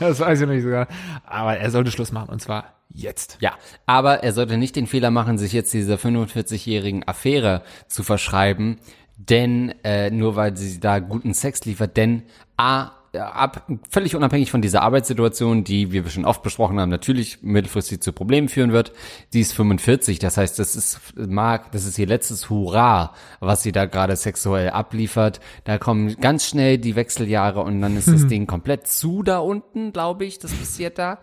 [0.00, 0.86] das weiß ich noch nicht sogar.
[1.24, 3.38] Aber er sollte Schluss machen und zwar jetzt.
[3.40, 3.52] Ja,
[3.86, 8.78] aber er sollte nicht den Fehler machen, sich jetzt dieser 45-jährigen Affäre zu verschreiben,
[9.16, 12.22] denn äh, nur weil sie da guten Sex liefert, denn
[12.56, 17.42] A, ab, völlig unabhängig von dieser Arbeitssituation, die, wie wir schon oft besprochen haben, natürlich
[17.42, 18.92] mittelfristig zu Problemen führen wird.
[19.30, 23.72] Sie ist 45, das heißt, das ist, mag, das ist ihr letztes Hurra, was sie
[23.72, 25.40] da gerade sexuell abliefert.
[25.64, 29.92] Da kommen ganz schnell die Wechseljahre und dann ist das Ding komplett zu da unten,
[29.92, 31.18] glaube ich, das passiert da,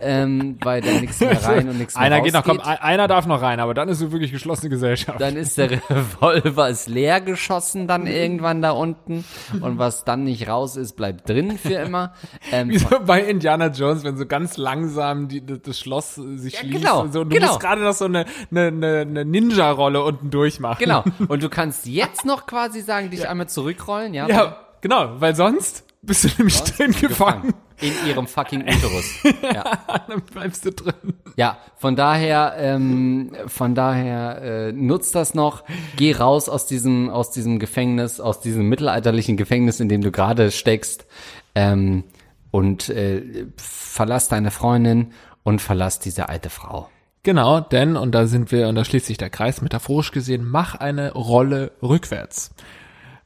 [0.00, 3.26] ähm, weil da nichts mehr rein und nichts mehr Einer geht noch, komm, einer darf
[3.26, 5.20] noch rein, aber dann ist so wirklich geschlossene Gesellschaft.
[5.20, 9.24] Dann ist der Revolver ist leer geschossen dann irgendwann da unten
[9.60, 12.12] und was dann nicht raus ist, bleibt drin für immer.
[12.52, 16.60] Ähm, Wie so bei Indiana Jones, wenn so ganz langsam die, das Schloss sich Ja,
[16.60, 17.20] schließt genau, und so.
[17.22, 17.48] Und du genau.
[17.48, 20.78] musst gerade noch so eine, eine, eine, Ninja-Rolle unten durchmachen.
[20.78, 21.02] Genau.
[21.28, 24.28] Und du kannst jetzt noch quasi sagen, dich einmal zurückrollen, ja?
[24.28, 27.54] Ja, genau, weil sonst bist du nämlich drin gefangen.
[27.80, 29.04] In ihrem fucking Uterus.
[29.42, 29.78] Ja.
[30.08, 31.14] Dann bleibst du drin.
[31.36, 35.64] ja, von daher, ähm, von daher äh, nutzt das noch.
[35.96, 40.50] Geh raus aus diesem, aus diesem Gefängnis, aus diesem mittelalterlichen Gefängnis, in dem du gerade
[40.50, 41.06] steckst,
[41.54, 42.04] ähm,
[42.50, 45.12] und äh, verlass deine Freundin
[45.42, 46.88] und verlass diese alte Frau.
[47.22, 50.76] Genau, denn, und da sind wir, und da schließt sich der Kreis, metaphorisch gesehen, mach
[50.76, 52.52] eine Rolle rückwärts.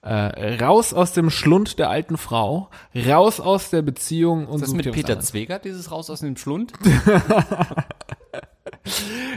[0.02, 4.72] Äh, raus aus dem Schlund der alten Frau, raus aus der Beziehung und Ist das
[4.72, 5.20] mit Peter.
[5.20, 6.72] Zweger, dieses Raus aus dem Schlund?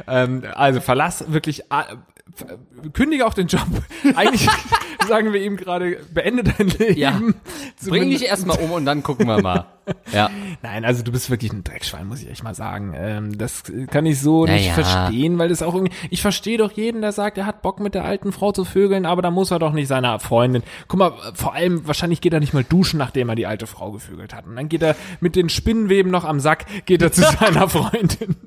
[0.07, 1.95] Ähm, also verlass wirklich, äh,
[2.93, 3.67] kündige auch den Job.
[4.15, 4.47] Eigentlich
[5.07, 6.99] sagen wir ihm gerade, beende dein Leben.
[6.99, 7.19] Ja.
[7.85, 9.65] Bring dich erstmal um und dann gucken wir mal.
[10.13, 10.29] Ja.
[10.61, 12.93] Nein, also du bist wirklich ein Dreckschwein, muss ich echt mal sagen.
[12.95, 14.81] Ähm, das kann ich so nicht Naja.
[14.81, 17.93] verstehen, weil das auch irgendwie, ich verstehe doch jeden, der sagt, er hat Bock mit
[17.93, 20.63] der alten Frau zu vögeln, aber da muss er doch nicht seiner Freundin.
[20.87, 23.91] Guck mal, vor allem, wahrscheinlich geht er nicht mal duschen, nachdem er die alte Frau
[23.91, 24.45] gevögelt hat.
[24.47, 28.37] Und dann geht er mit den Spinnenweben noch am Sack, geht er zu seiner Freundin.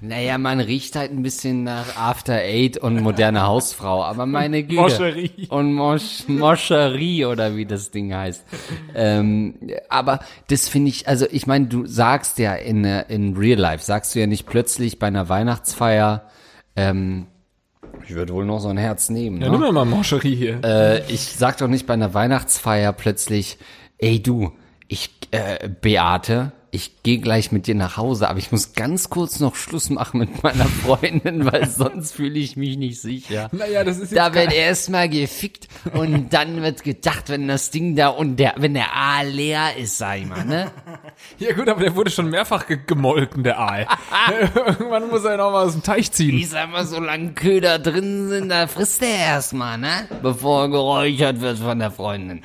[0.00, 4.80] Naja, man riecht halt ein bisschen nach After Eight und moderne Hausfrau, aber meine Güte.
[4.80, 5.48] Moscherie.
[5.48, 8.44] Und Mosch, Moscherie oder wie das Ding heißt.
[8.94, 9.54] Ähm,
[9.88, 13.84] aber das finde ich, also ich meine, du sagst ja in, äh, in Real Life,
[13.84, 16.28] sagst du ja nicht plötzlich bei einer Weihnachtsfeier,
[16.76, 17.26] ähm,
[18.06, 19.40] ich würde wohl noch so ein Herz nehmen.
[19.40, 19.52] Ja, ne?
[19.52, 20.60] nimm mir mal Moscherie hier.
[20.62, 23.58] Äh, ich sag doch nicht bei einer Weihnachtsfeier plötzlich,
[23.98, 24.52] ey du,
[24.86, 29.40] ich, äh, Beate, ich gehe gleich mit dir nach Hause, aber ich muss ganz kurz
[29.40, 33.48] noch Schluss machen mit meiner Freundin, weil sonst fühle ich mich nicht sicher.
[33.52, 38.08] naja, das ist Da wird erstmal gefickt und dann wird gedacht, wenn das Ding da
[38.08, 40.70] und der, wenn der A leer ist, sag ich mal, ne?
[41.38, 43.86] Ja gut, aber der wurde schon mehrfach ge gemolken, der Aal.
[44.68, 46.36] Irgendwann muss er ihn auch mal aus dem Teich ziehen.
[46.36, 50.08] Ich sag mal, solange Köder drin sind, da frisst er erstmal, ne?
[50.22, 52.42] Bevor er geräuchert wird von der Freundin.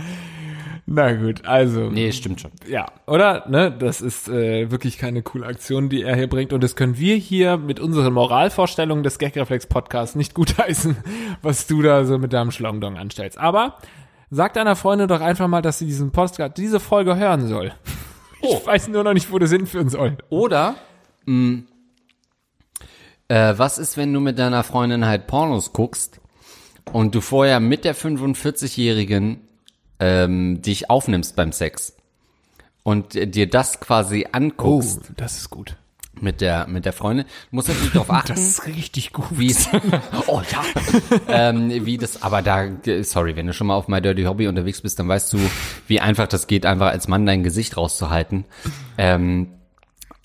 [0.96, 1.90] Na gut, also.
[1.90, 2.52] Nee, stimmt schon.
[2.68, 3.50] Ja, oder?
[3.50, 6.54] Ne, das ist äh, wirklich keine coole Aktion, die er hier bringt.
[6.54, 10.96] Und das können wir hier mit unseren Moralvorstellungen des Gagreflex Podcasts nicht gutheißen,
[11.42, 13.40] was du da so mit deinem Schlongdong anstellst.
[13.40, 13.80] Aber
[14.30, 17.74] sag deiner Freundin doch einfach mal, dass sie diesen Podcast, diese Folge hören soll.
[18.46, 20.18] Ich weiß nur noch nicht, wo das hinführen soll.
[20.28, 20.76] Oder,
[21.26, 21.62] mh,
[23.30, 26.20] äh, was ist, wenn du mit deiner Freundin halt Pornos guckst
[26.92, 29.40] und du vorher mit der 45-Jährigen
[30.00, 31.96] ähm, dich aufnimmst beim Sex
[32.84, 35.78] und dir das quasi anguckst Oh, das ist gut.
[36.20, 39.26] mit der mit der Freundin, du musst natürlich darauf achten, Das ist richtig gut.
[39.32, 39.70] wie es,
[40.28, 40.64] oh ja,
[41.28, 42.68] ähm, wie das, aber da,
[43.04, 45.40] sorry, wenn du schon mal auf My Dirty Hobby unterwegs bist, dann weißt du,
[45.88, 48.46] wie einfach das geht, einfach als Mann dein Gesicht rauszuhalten.
[48.98, 49.48] Ähm,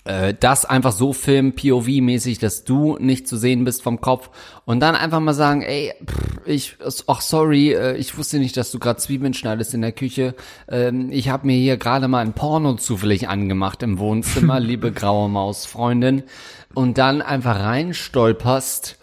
[0.09, 4.31] äh, das einfach so filmen, POV-mäßig, dass du nicht zu sehen bist vom Kopf
[4.65, 8.71] und dann einfach mal sagen, ey, pff, ich, ach sorry, äh, ich wusste nicht, dass
[8.71, 10.33] du gerade Zwiebeln schneidest in der Küche.
[10.67, 15.29] Ähm, ich habe mir hier gerade mal ein Porno zufällig angemacht im Wohnzimmer, liebe graue
[15.29, 16.23] Maus, Freundin.
[16.73, 18.97] Und dann einfach reinstolperst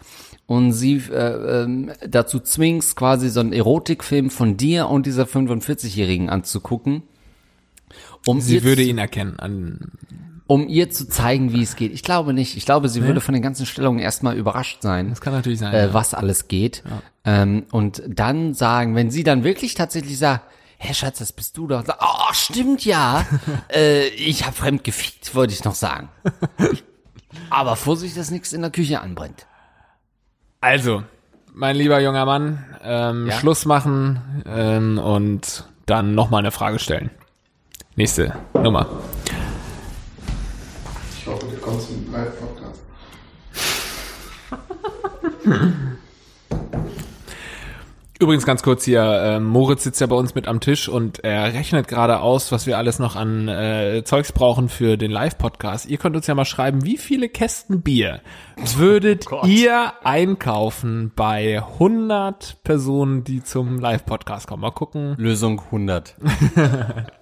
[0.45, 6.29] und sie äh, ähm, dazu zwingst, quasi so einen Erotikfilm von dir und dieser 45-Jährigen
[6.29, 7.03] anzugucken.
[8.25, 9.91] Um Sie würde ihn erkennen an.
[10.47, 11.93] Um ihr zu zeigen, wie es geht.
[11.93, 12.57] Ich glaube nicht.
[12.57, 15.73] Ich glaube, sie würde von den ganzen Stellungen erstmal überrascht sein, Das kann natürlich sein.
[15.73, 15.93] äh, ja.
[15.93, 16.83] was alles geht.
[17.25, 20.41] Ähm, und dann sagen, wenn sie dann wirklich tatsächlich sagt,
[20.79, 21.83] Hä, Schatz, das bist du doch.
[21.87, 23.25] Oh, stimmt ja.
[23.73, 26.09] äh, ich habe fremd gefickt, wollte ich noch sagen.
[27.49, 29.47] Aber Vorsicht, dass nichts in der Küche anbrennt.
[30.61, 31.01] Also,
[31.51, 33.33] mein lieber junger Mann, ähm, Ja?
[33.39, 37.09] Schluss machen ähm, und dann nochmal eine Frage stellen.
[37.95, 38.85] Nächste Nummer.
[41.67, 42.81] Mit einem Live-Podcast.
[48.19, 51.53] Übrigens ganz kurz hier, äh, Moritz sitzt ja bei uns mit am Tisch und er
[51.53, 55.85] rechnet gerade aus, was wir alles noch an äh, Zeugs brauchen für den Live-Podcast.
[55.87, 58.21] Ihr könnt uns ja mal schreiben, wie viele Kästen Bier
[58.77, 64.61] würdet ihr einkaufen bei 100 Personen, die zum Live-Podcast kommen?
[64.61, 65.15] Mal gucken.
[65.17, 66.15] Lösung 100.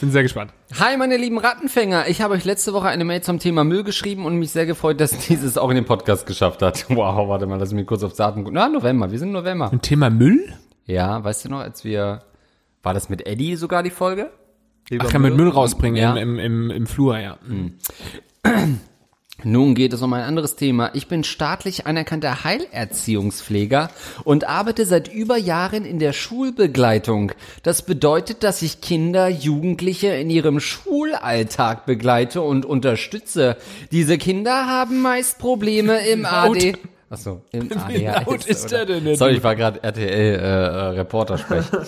[0.00, 0.52] Bin sehr gespannt.
[0.78, 2.08] Hi, meine lieben Rattenfänger.
[2.08, 5.00] Ich habe euch letzte Woche eine Mail zum Thema Müll geschrieben und mich sehr gefreut,
[5.00, 6.84] dass dieses auch in den Podcast geschafft hat.
[6.94, 8.54] Wow, warte mal, lass mich kurz aufs Datum gucken.
[8.56, 9.70] Na, November, wir sind November.
[9.72, 10.52] Ein Thema Müll?
[10.84, 12.22] Ja, weißt du noch, als wir,
[12.82, 14.30] war das mit Eddie sogar die Folge?
[14.98, 16.14] Ach, kann mit Müll rausbringen Ja.
[16.14, 17.38] im, im, im, im Flur, ja.
[19.44, 20.90] Nun geht es um ein anderes Thema.
[20.94, 23.90] Ich bin staatlich anerkannter Heilerziehungspfleger
[24.24, 27.32] und arbeite seit über Jahren in der Schulbegleitung.
[27.62, 33.56] Das bedeutet, dass ich Kinder, Jugendliche in ihrem Schulalltag begleite und unterstütze.
[33.92, 36.76] Diese Kinder haben meist Probleme im AD.
[37.10, 38.26] Achso, im ADHS.
[38.26, 39.18] laut ist der denn jetzt?
[39.18, 40.48] Sorry, ich war gerade RTL äh, äh,
[40.98, 41.78] Reporter sprechen.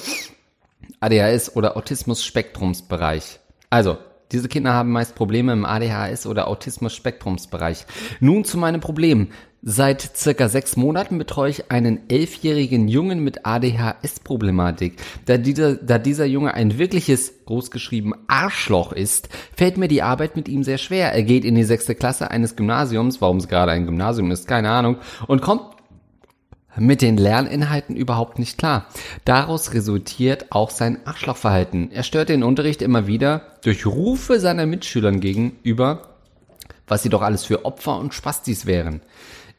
[1.00, 3.40] ADHS oder Autismus-Spektrumsbereich.
[3.70, 3.98] Also,
[4.32, 7.86] diese Kinder haben meist Probleme im ADHS oder Autismus-Spektrumsbereich.
[8.20, 9.28] Nun zu meinem Problem.
[9.68, 14.94] Seit circa sechs Monaten betreue ich einen elfjährigen Jungen mit ADHS-Problematik.
[15.24, 20.48] Da dieser, da dieser Junge ein wirkliches, großgeschrieben, Arschloch ist, fällt mir die Arbeit mit
[20.48, 21.12] ihm sehr schwer.
[21.12, 24.70] Er geht in die sechste Klasse eines Gymnasiums, warum es gerade ein Gymnasium ist, keine
[24.70, 25.75] Ahnung, und kommt
[26.78, 28.86] mit den Lerninhalten überhaupt nicht klar.
[29.24, 31.90] Daraus resultiert auch sein Arschlochverhalten.
[31.92, 36.16] Er stört den Unterricht immer wieder durch Rufe seiner Mitschülern gegenüber,
[36.86, 39.00] was sie doch alles für Opfer und Spastis wären.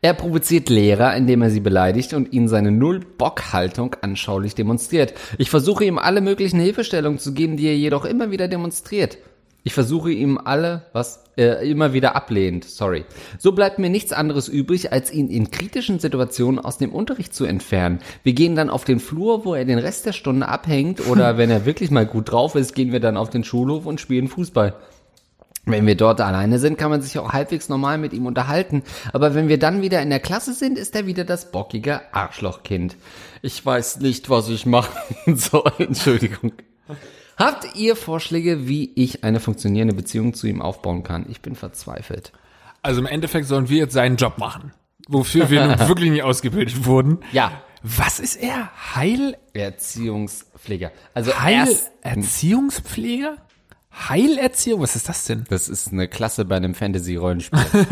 [0.01, 5.15] Er provoziert Lehrer, indem er sie beleidigt und ihnen seine Null-Bock-Haltung anschaulich demonstriert.
[5.39, 9.17] Ich versuche ihm alle möglichen Hilfestellungen zu geben, die er jedoch immer wieder demonstriert.
[9.67, 13.03] Ich versuche ihm alle, was, äh, immer wieder ablehnt, sorry.
[13.37, 17.43] So bleibt mir nichts anderes übrig, als ihn in kritischen Situationen aus dem Unterricht zu
[17.43, 17.99] entfernen.
[18.23, 21.49] Wir gehen dann auf den Flur, wo er den Rest der Stunde abhängt, oder wenn
[21.49, 24.73] er wirklich mal gut drauf ist, gehen wir dann auf den Schulhof und spielen Fußball.
[25.65, 28.83] Wenn wir dort alleine sind, kann man sich auch halbwegs normal mit ihm unterhalten.
[29.11, 32.95] Aber wenn wir dann wieder in der Klasse sind, ist er wieder das bockige Arschlochkind.
[33.41, 34.95] Ich weiß nicht, was ich machen
[35.35, 35.73] soll.
[35.77, 36.53] Entschuldigung.
[37.37, 41.27] Habt ihr Vorschläge, wie ich eine funktionierende Beziehung zu ihm aufbauen kann?
[41.29, 42.31] Ich bin verzweifelt.
[42.81, 44.73] Also im Endeffekt sollen wir jetzt seinen Job machen.
[45.07, 47.19] Wofür wir nun wirklich nicht ausgebildet wurden.
[47.31, 47.51] Ja.
[47.83, 48.71] Was ist er?
[48.95, 50.91] Heil, Erziehungspfleger.
[51.13, 53.37] Also Heil, erst, Erziehungspfleger?
[54.09, 54.81] Heilerziehung?
[54.81, 55.45] Was ist das denn?
[55.49, 57.59] Das ist eine Klasse bei einem Fantasy-Rollenspiel.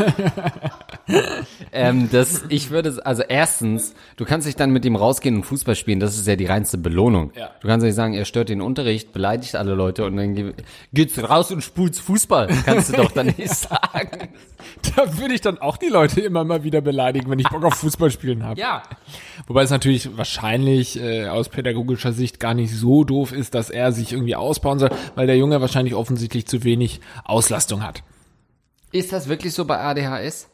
[1.72, 5.74] ähm, das, ich würde, also erstens, du kannst dich dann mit ihm rausgehen und Fußball
[5.74, 7.32] spielen, das ist ja die reinste Belohnung.
[7.36, 7.50] Ja.
[7.60, 10.54] Du kannst nicht sagen, er stört den Unterricht, beleidigt alle Leute und dann ge-
[10.92, 12.48] geht's raus und spulst Fußball.
[12.64, 14.28] Kannst du doch dann nicht sagen.
[14.96, 17.74] Da würde ich dann auch die Leute immer mal wieder beleidigen, wenn ich Bock auf
[17.74, 18.58] Fußball spielen habe.
[18.58, 18.82] Ja.
[19.46, 23.92] Wobei es natürlich wahrscheinlich äh, aus pädagogischer Sicht gar nicht so doof ist, dass er
[23.92, 28.02] sich irgendwie ausbauen soll, weil der Junge wahrscheinlich offensichtlich zu wenig Auslastung hat.
[28.92, 30.48] Ist das wirklich so bei ADHS?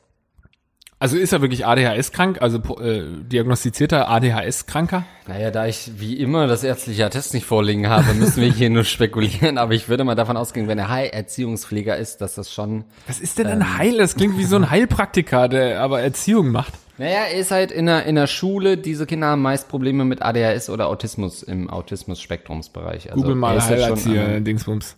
[1.03, 5.03] Also ist er wirklich ADHS-krank, also äh, diagnostizierter ADHS-Kranker?
[5.27, 8.85] Naja, da ich wie immer das ärztliche Attest nicht vorliegen habe, müssen wir hier nur
[8.85, 9.59] spekulieren.
[9.59, 13.39] Aber ich würde mal davon ausgehen, wenn er High-Erziehungspfleger ist, dass das schon Was ist
[13.39, 13.99] denn ein Heil?
[13.99, 16.75] Das klingt wie so ein Heilpraktiker, der aber Erziehung macht.
[16.99, 20.23] Naja, er ist halt in der, in der Schule, diese Kinder haben meist Probleme mit
[20.23, 23.11] ADHS oder Autismus im Autismus-Spektrumsbereich.
[23.11, 24.95] Also Google mal halt Heilerzieher, am- Dingsbums.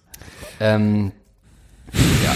[0.61, 1.13] Ähm,
[1.95, 2.35] ja.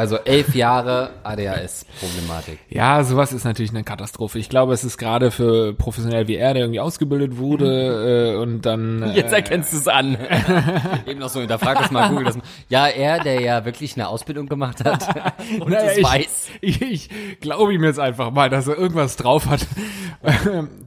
[0.00, 2.58] Also elf Jahre ADHS-Problematik.
[2.70, 4.38] Ja, sowas ist natürlich eine Katastrophe.
[4.38, 8.62] Ich glaube, es ist gerade für professionell wie er, der irgendwie ausgebildet wurde äh, und
[8.62, 10.16] dann äh, Jetzt erkennst du es an.
[11.06, 12.44] Eben noch so hinterfragt das mal Google das mal.
[12.70, 15.06] Ja, er, der ja wirklich eine Ausbildung gemacht hat
[15.60, 16.48] und Naja, ich, weiß.
[16.62, 17.10] Ich, ich
[17.40, 19.66] glaube ihm jetzt einfach mal, dass er irgendwas drauf hat.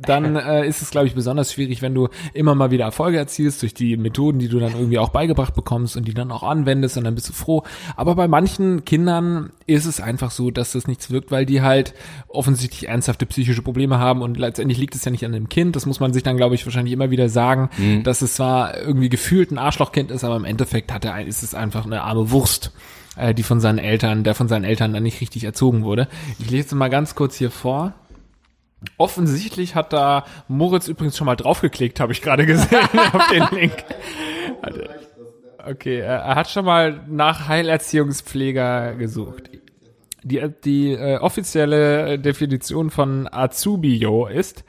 [0.01, 3.61] Dann äh, ist es, glaube ich, besonders schwierig, wenn du immer mal wieder Erfolge erzielst
[3.61, 6.97] durch die Methoden, die du dann irgendwie auch beigebracht bekommst und die dann auch anwendest
[6.97, 7.61] und dann bist du froh.
[7.95, 9.02] Aber bei manchen Kindern
[9.65, 11.93] ist es einfach so, dass das nichts wirkt, weil die halt
[12.27, 15.75] offensichtlich ernsthafte psychische Probleme haben und letztendlich liegt es ja nicht an dem Kind.
[15.75, 17.69] Das muss man sich dann, glaube ich, wahrscheinlich immer wieder sagen,
[18.03, 21.53] dass es zwar irgendwie gefühlt ein Arschlochkind ist, aber im Endeffekt hat er, ist es
[21.55, 22.71] einfach eine arme Wurst
[23.15, 26.07] äh, die von seinen Eltern, der von seinen Eltern dann nicht richtig erzogen wurde.
[26.39, 27.93] Ich lese mal ganz kurz hier vor.
[28.97, 33.73] Offensichtlich hat da Moritz übrigens schon mal draufgeklickt, habe ich gerade gesehen auf den Link.
[35.65, 39.49] Okay, er er hat schon mal nach Heilerziehungspfleger gesucht.
[40.23, 44.63] Die, die äh, offizielle Definition von Azubio ist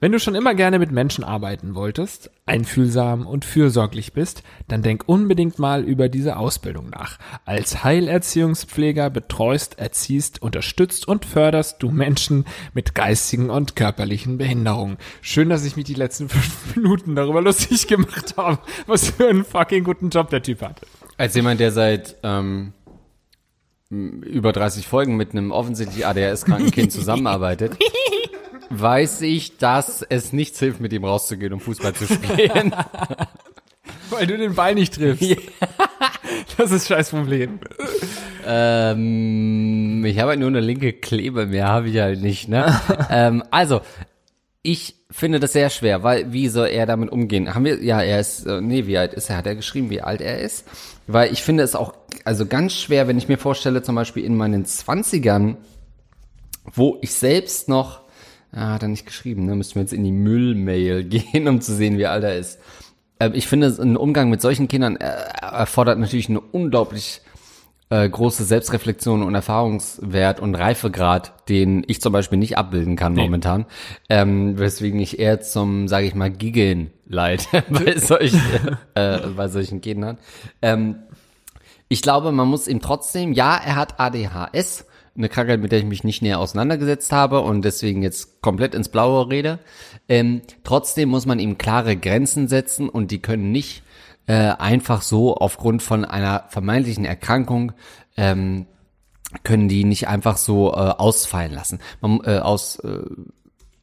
[0.00, 5.08] Wenn du schon immer gerne mit Menschen arbeiten wolltest, einfühlsam und fürsorglich bist, dann denk
[5.08, 7.18] unbedingt mal über diese Ausbildung nach.
[7.44, 14.98] Als Heilerziehungspfleger betreust, erziehst, unterstützt und förderst du Menschen mit geistigen und körperlichen Behinderungen.
[15.20, 19.44] Schön, dass ich mich die letzten fünf Minuten darüber lustig gemacht habe, was für einen
[19.44, 20.80] fucking guten Job der Typ hat.
[21.16, 22.72] Als jemand, der seit ähm,
[23.90, 27.76] über 30 Folgen mit einem offensichtlich ADHS-kranken Kind zusammenarbeitet,
[28.70, 32.74] weiß ich, dass es nichts hilft, mit ihm rauszugehen, um Fußball zu spielen.
[34.10, 35.36] Weil du den Ball nicht triffst.
[36.56, 37.60] Das ist scheiß Problem.
[38.44, 42.80] ähm, ich habe halt nur eine linke Klebe, mehr habe ich halt nicht, ne?
[43.10, 43.80] ähm, also,
[44.62, 47.54] ich finde das sehr schwer, weil wie soll er damit umgehen?
[47.54, 49.36] Haben wir, ja, er ist, äh, nee, wie alt ist er?
[49.36, 50.66] Hat er geschrieben, wie alt er ist?
[51.06, 54.36] Weil ich finde es auch, also ganz schwer, wenn ich mir vorstelle, zum Beispiel in
[54.36, 55.56] meinen Zwanzigern,
[56.64, 58.02] wo ich selbst noch,
[58.52, 61.74] ah, hat er nicht geschrieben, ne, müssten wir jetzt in die Müllmail gehen, um zu
[61.74, 62.58] sehen, wie alt er ist.
[63.20, 67.20] Ähm, ich finde, ein Umgang mit solchen Kindern äh, erfordert natürlich eine unglaublich
[67.90, 73.22] äh, große Selbstreflexion und Erfahrungswert und Reifegrad, den ich zum Beispiel nicht abbilden kann Nee.
[73.22, 73.64] momentan.
[74.10, 79.80] Ähm, weswegen ich eher zum, sage ich mal, Giggeln leide bei solchen, äh, bei solchen
[79.80, 80.18] Kindern.
[80.60, 80.96] Ähm,
[81.88, 84.84] ich glaube, man muss ihm trotzdem, ja, er hat ADHS,
[85.18, 88.88] eine Krankheit, mit der ich mich nicht näher auseinandergesetzt habe und deswegen jetzt komplett ins
[88.88, 89.58] Blaue rede.
[90.08, 93.82] Ähm, trotzdem muss man ihm klare Grenzen setzen und die können nicht
[94.26, 97.72] äh, einfach so aufgrund von einer vermeintlichen Erkrankung
[98.16, 98.66] ähm,
[99.42, 101.80] können die nicht einfach so äh, ausfallen lassen.
[102.00, 103.04] Man, äh, aus, äh,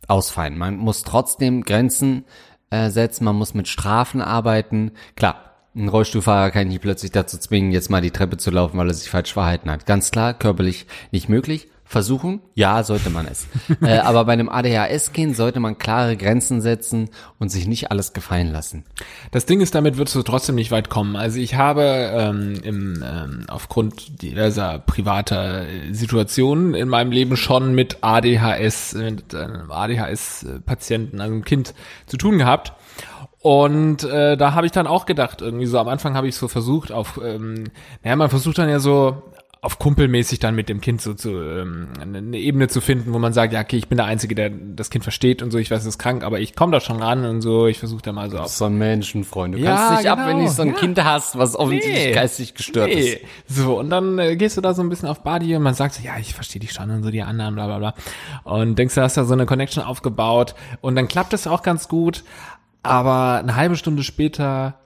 [0.08, 0.58] ausfallen.
[0.58, 2.26] Man muss trotzdem Grenzen
[2.70, 4.92] äh, setzen, man muss mit Strafen arbeiten.
[5.16, 8.78] Klar, ein Rollstuhlfahrer kann ich nicht plötzlich dazu zwingen, jetzt mal die Treppe zu laufen,
[8.78, 9.86] weil er sich falsch verhalten hat.
[9.86, 11.68] Ganz klar, körperlich nicht möglich.
[11.88, 12.42] Versuchen?
[12.56, 13.46] Ja, sollte man es.
[13.84, 18.52] äh, aber bei einem ADHS-Kind sollte man klare Grenzen setzen und sich nicht alles gefallen
[18.52, 18.86] lassen.
[19.32, 21.16] Das Ding ist, damit wirst du trotzdem nicht weit kommen.
[21.16, 27.76] Also ich habe ähm, im, ähm, aufgrund diverser privater äh, Situationen in meinem Leben schon
[27.76, 31.76] mit ADHS, mit einem ADHS-Patienten, also einem Kind
[32.08, 32.74] zu tun gehabt.
[33.46, 36.48] Und äh, da habe ich dann auch gedacht, irgendwie so am Anfang habe ich so
[36.48, 37.66] versucht auf, ähm,
[38.04, 39.22] naja, man versucht dann ja so
[39.62, 43.34] auf kumpelmäßig dann mit dem Kind so zu ähm, eine Ebene zu finden, wo man
[43.34, 45.82] sagt, ja, okay, ich bin der Einzige, der das Kind versteht und so, ich weiß,
[45.82, 48.32] es ist krank, aber ich komme da schon ran und so, ich versuche da mal
[48.32, 49.54] so auf So ein Menschenfreund.
[49.56, 50.30] Du Ja, kannst nicht ab, genau.
[50.30, 50.74] wenn du so ein Ja.
[50.74, 52.12] Kind hast, was offensichtlich Nee.
[52.14, 53.00] geistig gestört Nee.
[53.00, 53.20] ist.
[53.48, 55.94] So, und dann äh, gehst du da so ein bisschen auf Body und man sagt
[55.96, 57.94] so, ja, ich verstehe dich schon und so die anderen, bla bla bla.
[58.44, 61.88] Und denkst, du hast da so eine Connection aufgebaut und dann klappt es auch ganz
[61.88, 62.24] gut,
[62.86, 64.80] aber eine halbe Stunde später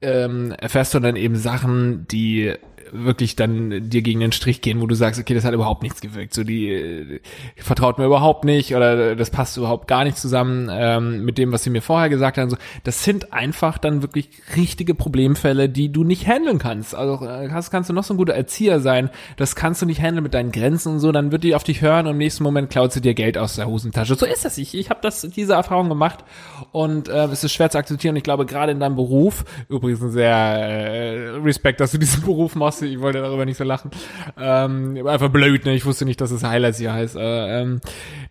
[0.00, 2.54] ähm, erfährst du dann eben Sachen, die
[2.92, 6.00] wirklich dann dir gegen den Strich gehen, wo du sagst, okay, das hat überhaupt nichts
[6.00, 6.34] gewirkt.
[6.34, 7.20] So die äh,
[7.56, 11.62] vertraut mir überhaupt nicht oder das passt überhaupt gar nicht zusammen ähm, mit dem, was
[11.62, 12.50] sie mir vorher gesagt haben.
[12.50, 16.94] So, das sind einfach dann wirklich richtige Problemfälle, die du nicht handeln kannst.
[16.94, 20.00] Also äh, kannst, kannst du noch so ein guter Erzieher sein, das kannst du nicht
[20.00, 22.44] handeln mit deinen Grenzen und so, dann wird die auf dich hören und im nächsten
[22.44, 24.14] Moment klaut sie dir Geld aus der Hosentasche.
[24.14, 24.58] So ist das.
[24.58, 26.24] Ich, ich habe das diese Erfahrung gemacht
[26.72, 28.16] und äh, es ist schwer zu akzeptieren.
[28.16, 32.73] Ich glaube, gerade in deinem Beruf, übrigens sehr äh, Respekt, dass du diesen Beruf machst.
[32.82, 33.90] Ich wollte darüber nicht so lachen.
[34.38, 35.74] Ähm, einfach blöd, ne?
[35.74, 37.16] Ich wusste nicht, dass es Highlights hier heißt.
[37.16, 37.80] Äh, ähm,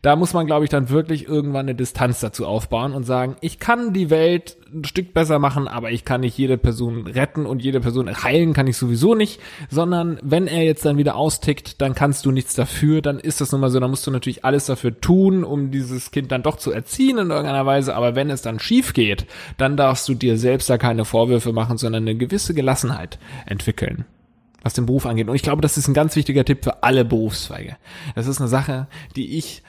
[0.01, 3.59] da muss man, glaube ich, dann wirklich irgendwann eine Distanz dazu aufbauen und sagen, ich
[3.59, 7.63] kann die Welt ein Stück besser machen, aber ich kann nicht jede Person retten und
[7.63, 11.95] jede Person heilen kann ich sowieso nicht, sondern wenn er jetzt dann wieder austickt, dann
[11.95, 14.65] kannst du nichts dafür, dann ist das nun mal so, dann musst du natürlich alles
[14.65, 18.41] dafür tun, um dieses Kind dann doch zu erziehen in irgendeiner Weise, aber wenn es
[18.41, 19.25] dann schief geht,
[19.57, 24.05] dann darfst du dir selbst da keine Vorwürfe machen, sondern eine gewisse Gelassenheit entwickeln
[24.63, 25.29] was den Beruf angeht.
[25.29, 27.77] Und ich glaube, das ist ein ganz wichtiger Tipp für alle Berufszweige.
[28.15, 29.61] Das ist eine Sache, die ich.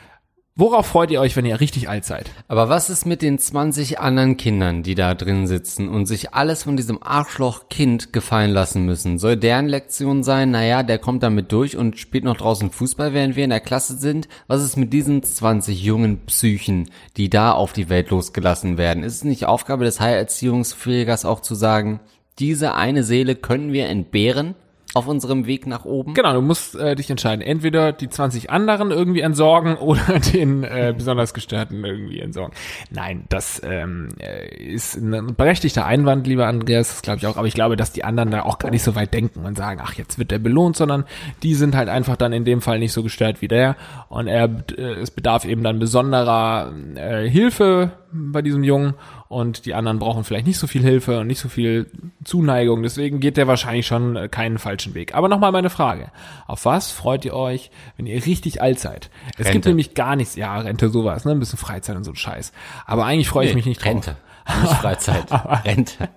[0.57, 2.31] Worauf freut ihr euch, wenn ihr richtig alt seid?
[2.47, 6.63] Aber was ist mit den 20 anderen Kindern, die da drin sitzen und sich alles
[6.63, 9.19] von diesem Arschloch-Kind gefallen lassen müssen?
[9.19, 13.35] Soll deren Lektion sein, naja, der kommt damit durch und spielt noch draußen Fußball, während
[13.35, 14.29] wir in der Klasse sind?
[14.47, 19.03] Was ist mit diesen 20 jungen Psychen, die da auf die Welt losgelassen werden?
[19.03, 21.99] Ist es nicht Aufgabe des Heilerziehungspflegers auch zu sagen,
[22.39, 24.55] diese eine Seele können wir entbehren
[24.95, 26.15] auf unserem Weg nach oben?
[26.15, 27.43] Genau, du musst äh, dich entscheiden.
[27.43, 32.55] Entweder die 20 anderen irgendwie entsorgen oder den äh, besonders Gestörten irgendwie entsorgen.
[32.91, 37.37] Nein, das ähm, äh, ist ein berechtigter Einwand, lieber Andreas, das glaube ich auch.
[37.37, 39.81] Aber ich glaube, dass die anderen da auch gar nicht so weit denken und sagen,
[39.83, 41.05] ach, jetzt wird der belohnt, sondern
[41.43, 43.77] die sind halt einfach dann in dem Fall nicht so gestört wie der.
[44.09, 48.95] Und er, äh, es bedarf eben dann besonderer äh, Hilfe bei diesem Jungen
[49.35, 51.91] und die anderen brauchen vielleicht nicht so viel Hilfe und nicht so viel
[52.23, 52.85] Zuneigung.
[52.85, 55.15] Deswegen geht der wahrscheinlich schon äh, keinen falschen Weg.
[55.15, 56.13] Aber nochmal meine Frage.
[56.47, 59.11] Auf was freut ihr euch, wenn ihr richtig alt seid?
[59.37, 61.33] Es gibt nämlich gar nichts, ja, Rente sowas, ne?
[61.33, 62.53] Ein bisschen Freizeit und so ein Scheiß.
[62.87, 63.87] Aber eigentlich freue ich mich nicht drauf.
[63.93, 64.17] Rente.
[64.63, 65.27] Nicht Freizeit.
[65.65, 66.09] Rente.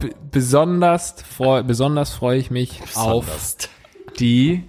[0.00, 3.56] B besonders, freu besonders freue ich mich auf Besonders.
[4.18, 4.64] die.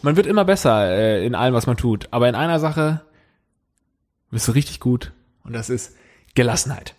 [0.00, 2.08] Man wird immer besser äh, in allem, was man tut.
[2.12, 3.02] Aber in einer Sache
[4.30, 5.12] bist du richtig gut.
[5.44, 5.96] Und das ist
[6.36, 6.94] Gelassenheit.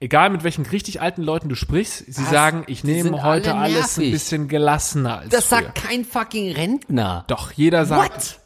[0.00, 2.30] Egal mit welchen richtig alten Leuten du sprichst, sie Was?
[2.30, 5.62] sagen, ich nehme heute alle alles ein bisschen gelassener als Das früher.
[5.62, 7.24] sagt kein fucking Rentner.
[7.26, 8.14] Doch, jeder sagt.
[8.14, 8.40] What?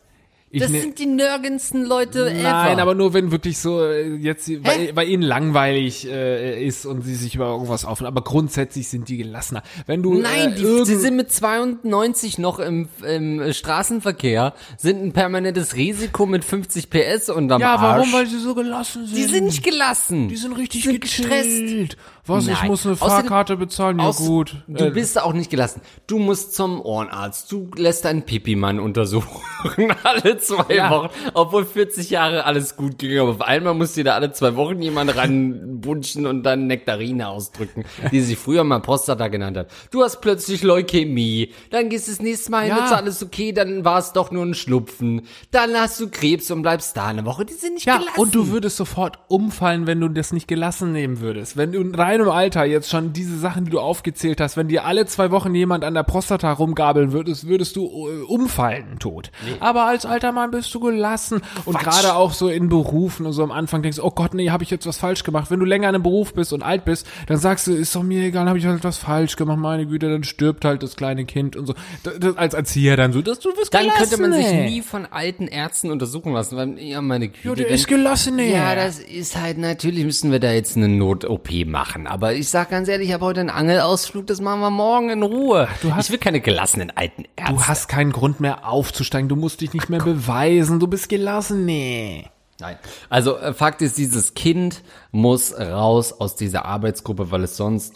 [0.50, 2.42] Ich Das ne- sind die nirgendsten Leute ever.
[2.42, 7.02] Nein, aber nur wenn wirklich so äh, jetzt weil, weil ihnen langweilig äh, ist und
[7.02, 8.08] sie sich über irgendwas aufnehmen.
[8.08, 9.62] Aber grundsätzlich sind die gelassener.
[9.86, 15.12] Wenn du Nein, äh, die, sie sind mit 92 noch im, im Straßenverkehr, sind ein
[15.12, 17.82] permanentes Risiko mit 50 PS unterm ja, Arsch.
[17.82, 18.12] warum?
[18.12, 19.16] Weil sie so gelassen sind.
[19.18, 20.28] die sind nicht gelassen.
[20.28, 21.96] Die sind richtig sind gestresst.
[22.28, 22.46] Was?
[22.46, 22.66] Ich Nein.
[22.68, 23.98] muss eine Außerdem- Fahrkarte bezahlen.
[23.98, 24.56] Ja Aus- gut.
[24.66, 25.80] Du Äh, bist auch nicht gelassen.
[26.06, 27.50] Du musst zum Ohrenarzt.
[27.50, 29.40] Du lässt deinen Pipi-Mann untersuchen.
[30.04, 30.90] alle zwei Ja.
[30.90, 31.08] Wochen.
[31.34, 33.18] Obwohl 40 Jahre alles gut ging.
[33.18, 37.84] Aber auf einmal musst du da alle zwei Wochen jemand ranbunschen und dann Nektarine ausdrücken,
[38.12, 39.68] die sich früher mal Prostata genannt hat.
[39.90, 41.52] Du hast plötzlich Leukämie.
[41.70, 42.84] Dann gehst du das nächste Mal hin, Ja.
[42.86, 43.52] ist alles okay.
[43.52, 45.22] Dann war es doch nur ein Schnupfen.
[45.50, 47.44] Dann hast du Krebs und bleibst da eine Woche.
[47.44, 48.20] Die sind nicht ja, gelassen.
[48.20, 51.56] und du würdest sofort umfallen, wenn du das nicht gelassen nehmen würdest.
[51.56, 54.84] Wenn du in deinem Alter jetzt schon diese Sachen, die du aufgezählt hast, wenn dir
[54.84, 59.30] alle zwei Wochen jemand an der Prostata rumgabeln würdest, würdest du äh, umfallen tot.
[59.60, 61.40] Aber als alter Mann bist du gelassen.
[61.64, 64.64] Und gerade auch so in Berufen und so am Anfang denkst oh Gott, nee, habe
[64.64, 65.50] ich jetzt was falsch gemacht.
[65.50, 68.02] Wenn du länger in einem Beruf bist und alt bist, dann sagst du, ist doch
[68.02, 71.24] mir egal, habe ich halt was falsch gemacht, meine Güte, dann stirbt halt das kleine
[71.24, 71.74] Kind und so.
[72.02, 74.82] Das, das, als Erzieher dann so, dass du wirst Dann gelassen, könnte man sich nie
[74.82, 77.48] von alten Ärzten untersuchen lassen, weil, ja, meine Güte.
[77.48, 78.52] Ja, der ist gelassen, ey.
[78.52, 81.97] Ja, das ist halt, natürlich müssen wir da jetzt eine Not-OP machen.
[82.06, 85.22] Aber ich sag ganz ehrlich, ich habe heute einen Angelausflug, das machen wir morgen in
[85.22, 85.68] Ruhe.
[85.82, 87.54] du hast- ich will keine gelassenen alten Ärzte.
[87.54, 91.64] Du hast keinen Grund mehr aufzusteigen, du musst dich nicht mehr beweisen, du bist gelassen,
[91.66, 92.26] nee.
[92.60, 92.76] Nein.
[93.08, 94.82] Also äh, Fakt ist, dieses Kind
[95.12, 97.94] muss raus aus dieser Arbeitsgruppe, weil es sonst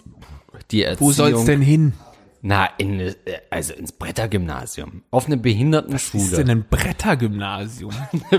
[0.71, 1.09] die Erziehung...
[1.09, 1.95] Wo soll's denn hin?
[2.43, 3.15] Na, in, äh,
[3.51, 5.03] also ins Brettergymnasium.
[5.11, 6.23] Auf eine Behindertenschule.
[6.25, 7.93] Was ist denn ein Brettergymnasium?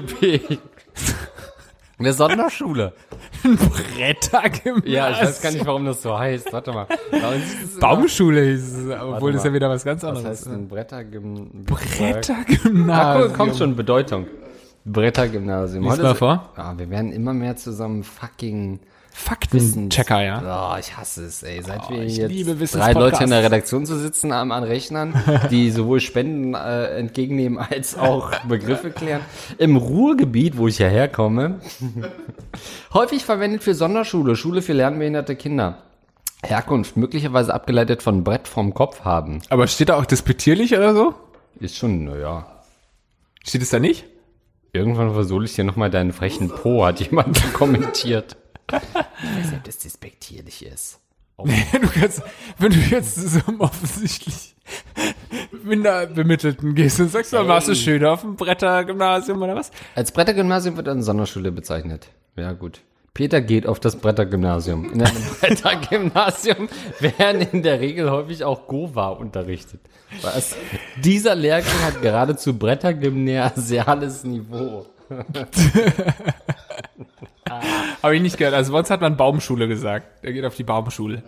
[1.99, 2.93] Eine Sonderschule.
[3.43, 4.81] Ein Brettergymnasium?
[4.93, 6.51] Ja, ich weiß gar nicht, warum das so heißt.
[6.51, 6.87] Warte mal.
[7.79, 10.51] Baumschule hieß es, obwohl das ja wieder was ganz Was anderes heißt ist.
[10.53, 11.63] ein Brettergymnasium?
[11.65, 12.89] Brettergymnasium.
[12.89, 14.27] Ah, cool, kommt schon, Bedeutung.
[14.85, 15.83] Brettergymnasium.
[15.83, 16.49] Lies mal vor.
[16.55, 18.79] Ah, wir werden immer mehr zusammen fucking
[19.15, 20.73] Faktenchecker, ja.
[20.73, 21.61] Oh, ich hasse es, ey.
[21.61, 22.93] Seit wir ich jetzt liebe drei.
[22.93, 25.13] Leute in der Redaktion zu sitzen haben an Rechnern,
[25.51, 29.21] die sowohl Spenden äh, entgegennehmen als auch Begriffe klären.
[29.59, 31.59] Im Ruhrgebiet, wo ich ja herkomme,
[32.93, 35.77] häufig verwendet für Sonderschule, Schule für lernbehinderte Kinder.
[36.43, 39.41] Herkunft, möglicherweise abgeleitet von Brett vom Kopf haben.
[39.49, 41.13] Aber steht da auch despektierlich oder so?
[41.59, 42.47] Ist schon, naja.
[43.45, 44.05] Steht es da nicht?
[44.73, 48.37] Irgendwann versohle ich dir nochmal deinen frechen Po, hat jemand kommentiert.
[48.67, 50.99] Ich weiß nicht, ob das despektierlich ist.
[51.37, 52.21] du kannst,
[52.59, 54.55] wenn du jetzt so offensichtlich
[55.63, 59.71] Minderbemittelten gehst und sagst, dann warst du schön auf dem Brettergymnasium oder was?
[59.95, 62.07] Als Brettergymnasium wird eine Sonderschule bezeichnet.
[62.35, 62.81] Ja, gut.
[63.13, 64.91] Peter geht auf das Brettergymnasium.
[64.91, 69.81] In einem Brettergymnasium werden in der Regel häufig auch Gova unterrichtet.
[70.21, 70.55] Was?
[71.03, 74.87] Dieser Lehrgang hat geradezu Brettergymnasiales Niveau.
[78.01, 78.53] Habe ich nicht gehört.
[78.55, 80.23] Also uns hat man Baumschule gesagt.
[80.23, 81.23] Er geht auf die Baumschule.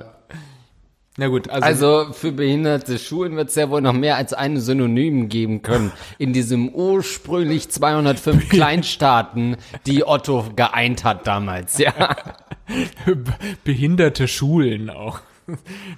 [1.17, 4.59] Na gut, also, Also für behinderte Schulen wird es ja wohl noch mehr als ein
[4.59, 5.93] Synonym geben können.
[6.17, 9.55] In diesem ursprünglich 205 Kleinstaaten,
[9.85, 11.93] die Otto geeint hat damals, ja.
[13.63, 15.21] behinderte Schulen auch.
[15.47, 15.57] Das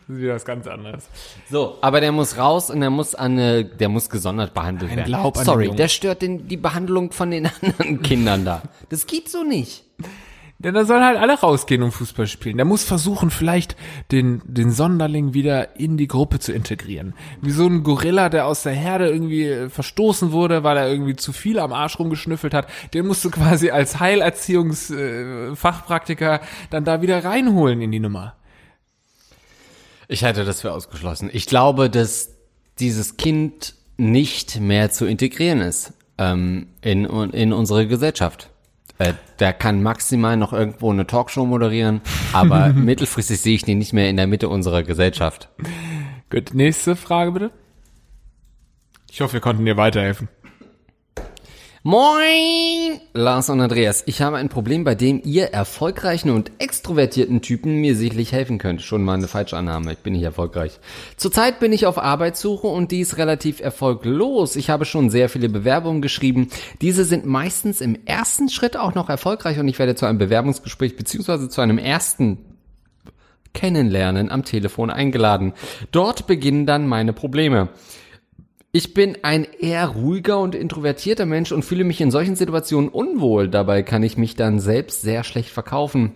[0.10, 1.10] ist wieder was ganz anderes.
[1.50, 5.16] So, aber der muss raus und der muss an eine, der muss gesondert behandelt werden.
[5.36, 8.62] Sorry, der stört den, die Behandlung von den anderen Kindern da.
[8.90, 9.87] Das geht so nicht.
[10.60, 12.58] Denn da sollen halt alle rausgehen und Fußball spielen.
[12.58, 13.76] Der muss versuchen, vielleicht
[14.12, 17.14] den, den Sonderling wieder in die Gruppe zu integrieren.
[17.42, 21.16] Wie so ein Gorilla, der aus der Herde irgendwie äh, verstoßen wurde, weil er irgendwie
[21.16, 22.66] zu viel am Arsch rumgeschnüffelt hat.
[22.96, 28.36] Den musst du quasi als Heilerziehungsfachpraktiker äh, dann da wieder reinholen in die Nummer.
[30.08, 31.30] Ich halte das für ausgeschlossen.
[31.32, 32.32] Ich glaube, dass
[32.80, 38.50] dieses Kind nicht mehr zu integrieren ist ähm, in, in unsere Gesellschaft.
[39.00, 42.02] Äh, der kann maximal noch irgendwo eine Talkshow moderieren,
[42.34, 45.50] aber mittelfristig sehe ich den nicht mehr in der Mitte unserer Gesellschaft.
[46.30, 47.52] Gut, nächste Frage bitte.
[49.10, 50.30] Ich hoffe, wir konnten dir weiterhelfen.
[51.90, 54.04] Moin, Lars und Andreas.
[54.08, 58.82] Ich habe ein Problem, bei dem ihr erfolgreichen und extrovertierten Typen mir sicherlich helfen könnt.
[58.82, 59.94] Schon mal eine falsche Annahme.
[59.94, 60.82] Ich bin nicht erfolgreich.
[61.16, 64.58] Zurzeit bin ich auf Arbeitssuche und die ist relativ erfolglos.
[64.58, 66.50] Ich habe schon sehr viele Bewerbungen geschrieben.
[66.82, 70.98] Diese sind meistens im ersten Schritt auch noch erfolgreich und ich werde zu einem Bewerbungsgespräch
[70.98, 72.40] beziehungsweise zu einem ersten
[73.54, 75.54] Kennenlernen am Telefon eingeladen.
[75.92, 77.70] Dort beginnen dann meine Probleme.
[78.78, 83.50] Ich bin ein eher ruhiger und introvertierter Mensch und fühle mich in solchen Situationen unwohl.
[83.50, 86.12] Dabei kann ich mich dann selbst sehr schlecht verkaufen.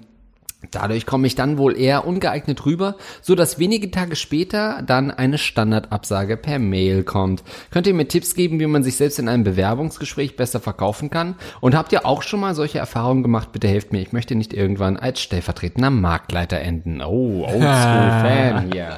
[0.69, 5.39] Dadurch komme ich dann wohl eher ungeeignet rüber, so dass wenige Tage später dann eine
[5.39, 7.43] Standardabsage per Mail kommt.
[7.71, 11.33] Könnt ihr mir Tipps geben, wie man sich selbst in einem Bewerbungsgespräch besser verkaufen kann?
[11.61, 13.51] Und habt ihr auch schon mal solche Erfahrungen gemacht?
[13.53, 14.01] Bitte helft mir.
[14.01, 17.01] Ich möchte nicht irgendwann als stellvertretender Marktleiter enden.
[17.01, 18.95] Oh, Oldschool-Fan hier.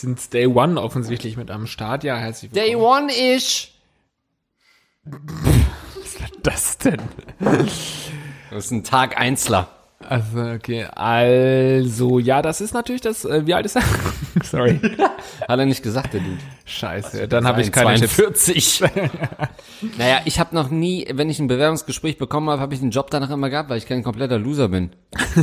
[0.00, 2.04] Sind Day One offensichtlich mit am Start.
[2.04, 2.66] Ja, herzlich willkommen.
[2.66, 3.72] Day one ish.
[5.04, 7.00] Was war das denn?
[8.50, 9.68] Das ist ein Tag Einzler.
[10.08, 10.86] Also, okay.
[10.94, 13.82] Also, ja, das ist natürlich das, äh, wie alt ist er?
[14.42, 14.80] Sorry.
[15.48, 16.38] Hat er nicht gesagt, der Dude.
[16.66, 18.16] Scheiße, dann habe ich keine Tipps.
[18.16, 18.82] 42.
[19.98, 23.10] naja, ich habe noch nie, wenn ich ein Bewerbungsgespräch bekommen habe, habe ich den Job
[23.10, 24.90] danach immer gehabt, weil ich kein kompletter Loser bin.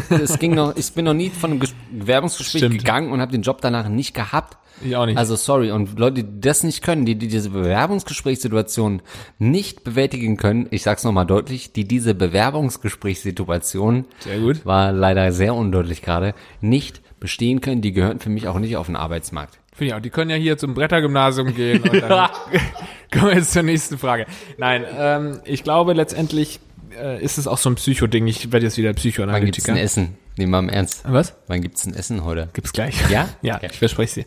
[0.09, 2.79] Es ging noch, ich bin noch nie von einem Ges Bewerbungsgespräch Stimmt.
[2.79, 4.57] gegangen und habe den Job danach nicht gehabt.
[4.83, 5.17] Ich auch nicht.
[5.17, 9.01] Also sorry, und Leute, die das nicht können, die, die diese Bewerbungsgesprächssituation
[9.37, 14.05] nicht bewältigen können, ich sag's nochmal deutlich, die diese Bewerbungsgesprächssituation
[14.57, 14.65] gut.
[14.65, 18.87] war leider sehr undeutlich gerade, nicht bestehen können, die gehören für mich auch nicht auf
[18.87, 19.59] den Arbeitsmarkt.
[19.73, 20.01] Finde ich auch.
[20.01, 22.29] Die können ja hier zum Brettergymnasium gehen und dann
[23.11, 24.25] kommen wir jetzt zur nächsten Frage.
[24.57, 26.59] Nein, ähm, ich glaube letztendlich
[26.99, 28.27] äh, ist es auch so ein Psycho-Ding.
[28.27, 29.71] Ich werde jetzt wieder Wann gibt's Psychoanalytiker.
[29.73, 30.17] ein Essen?
[30.37, 31.03] Nehmen wir im Ernst.
[31.07, 31.35] Was?
[31.47, 32.49] Wann gibt's ein Essen heute?
[32.53, 32.95] Gibt's gleich.
[33.09, 33.29] Ja?
[33.41, 33.69] Ja, Okay.
[33.71, 34.25] ich verspreche dir.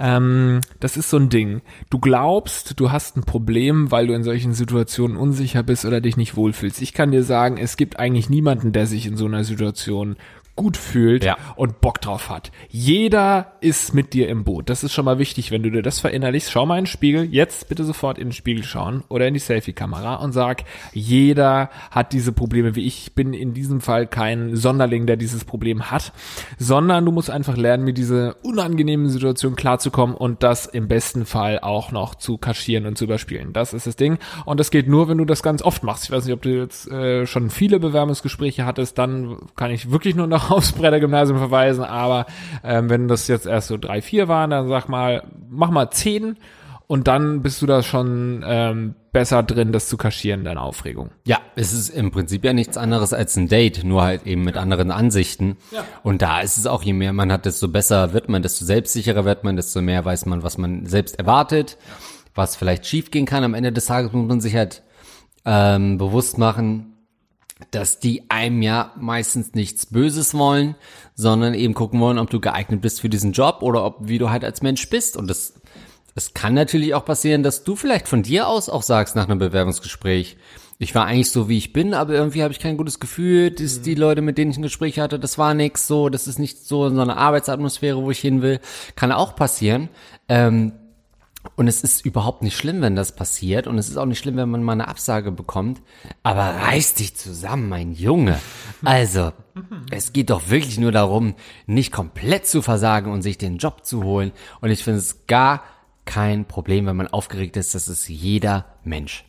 [0.00, 1.60] Ähm, das ist so ein Ding.
[1.90, 6.16] Du glaubst, du hast ein Problem, weil du in solchen Situationen unsicher bist oder dich
[6.16, 6.80] nicht wohlfühlst.
[6.80, 10.16] Ich kann dir sagen, es gibt eigentlich niemanden, der sich in so einer Situation
[10.60, 11.38] gut fühlt Ja.
[11.56, 12.52] und Bock drauf hat.
[12.68, 14.68] Jeder ist mit dir im Boot.
[14.68, 16.50] Das ist schon mal wichtig, wenn du dir das verinnerlichst.
[16.52, 19.40] Schau mal in den Spiegel, jetzt bitte sofort in den Spiegel schauen oder in die
[19.40, 23.00] Selfie-Kamera und sag, jeder hat diese Probleme wie ich.
[23.06, 26.12] Ich bin in diesem Fall kein Sonderling, der dieses Problem hat,
[26.58, 31.58] sondern du musst einfach lernen, mit dieser unangenehmen Situation klarzukommen und das im besten Fall
[31.60, 33.54] auch noch zu kaschieren und zu überspielen.
[33.54, 34.18] Das ist das Ding.
[34.44, 36.04] Und das geht nur, wenn du das ganz oft machst.
[36.04, 40.14] Ich weiß nicht, ob du jetzt äh, schon viele Bewerbungsgespräche hattest, dann kann ich wirklich
[40.14, 41.84] nur noch aufs Brettergymnasium verweisen.
[41.84, 42.26] Aber
[42.64, 46.36] ähm, wenn das jetzt erst so drei, vier waren, dann sag mal, mach mal zehn
[46.86, 51.10] und dann bist du da schon ähm, besser drin, das zu kaschieren, deine Aufregung.
[51.24, 54.56] Ja, es ist im Prinzip ja nichts anderes als ein Date, nur halt eben mit
[54.56, 55.56] anderen Ansichten.
[55.70, 55.84] Ja.
[56.02, 59.24] Und da ist es auch, je mehr man hat, desto besser wird man, desto selbstsicherer
[59.24, 61.78] wird man, desto mehr weiß man, was man selbst erwartet,
[62.34, 63.44] was vielleicht schiefgehen kann.
[63.44, 64.82] Am Ende des Tages muss man sich halt
[65.44, 66.89] ähm, bewusst machen,
[67.70, 70.74] dass die einem ja meistens nichts Böses wollen,
[71.14, 74.30] sondern eben gucken wollen, ob du geeignet bist für diesen Job oder ob wie du
[74.30, 75.16] halt als Mensch bist.
[75.16, 75.54] Und das,
[76.14, 79.38] es kann natürlich auch passieren, dass du vielleicht von dir aus auch sagst nach einem
[79.38, 80.36] Bewerbungsgespräch,
[80.82, 83.50] ich war eigentlich so, wie ich bin, aber irgendwie habe ich kein gutes Gefühl.
[83.50, 86.38] Das, Die Leute, mit denen ich ein Gespräch hatte, das war nix so, das ist
[86.38, 88.60] nicht so so eine Arbeitsatmosphäre, wo ich hin will.
[88.96, 89.90] Kann auch passieren.
[90.26, 90.72] Ähm,
[91.56, 93.66] und es ist überhaupt nicht schlimm, wenn das passiert.
[93.66, 95.80] Und es ist auch nicht schlimm, wenn man mal eine Absage bekommt.
[96.22, 98.38] Aber reiß dich zusammen, mein Junge.
[98.84, 99.32] Also,
[99.90, 101.34] es geht doch wirklich nur darum,
[101.66, 104.32] nicht komplett zu versagen und sich den Job zu holen.
[104.60, 105.62] Und ich finde es gar
[106.04, 107.74] kein Problem, wenn man aufgeregt ist.
[107.74, 109.24] Das ist jeder Mensch.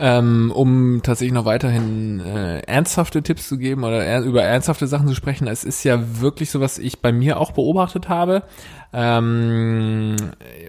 [0.00, 5.08] Ähm, um tatsächlich noch weiterhin äh, ernsthafte Tipps zu geben oder er, über ernsthafte Sachen
[5.08, 8.44] zu sprechen, es ist ja wirklich so, was ich bei mir auch beobachtet habe.
[8.92, 10.14] Ähm,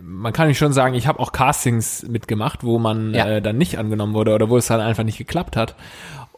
[0.02, 3.28] man kann nicht schon sagen, ich habe auch Castings mitgemacht, wo man Ja.
[3.28, 5.76] äh, dann nicht angenommen wurde oder wo es halt einfach nicht geklappt hat.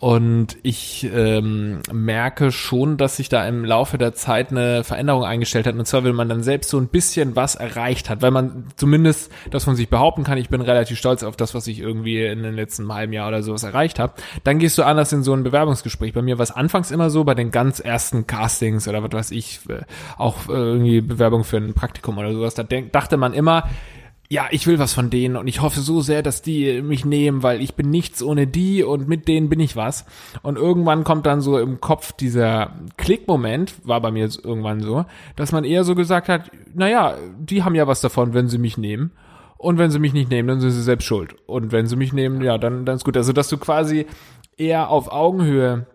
[0.01, 5.67] Und ich ähm, merke schon, dass sich da im Laufe der Zeit eine Veränderung eingestellt
[5.67, 5.75] hat.
[5.75, 9.31] Und zwar, wenn man dann selbst so ein bisschen was erreicht hat, weil man zumindest
[9.51, 12.41] das von sich behaupten kann, ich bin relativ stolz auf das, was ich irgendwie in
[12.41, 15.43] den letzten halben Jahr oder sowas erreicht habe, dann gehst du anders in so ein
[15.43, 16.13] Bewerbungsgespräch.
[16.13, 19.29] Bei mir war es anfangs immer so, bei den ganz ersten Castings oder was weiß
[19.29, 19.83] ich, äh,
[20.17, 23.69] auch äh, irgendwie Bewerbung für ein Praktikum oder sowas, da dachte man immer,
[24.31, 27.43] ja, ich will was von denen und ich hoffe so sehr, dass die mich nehmen,
[27.43, 30.05] weil ich bin nichts ohne die und mit denen bin ich was.
[30.41, 35.03] Und irgendwann kommt dann so im Kopf dieser Klickmoment, war bei mir irgendwann so,
[35.35, 38.77] dass man eher so gesagt hat, naja, die haben ja was davon, wenn sie mich
[38.77, 39.11] nehmen.
[39.57, 41.35] Und wenn sie mich nicht nehmen, dann sind sie selbst schuld.
[41.45, 43.17] Und wenn sie mich nehmen, ja, dann, dann ist gut.
[43.17, 44.05] Also, dass du quasi
[44.55, 45.87] eher auf Augenhöhe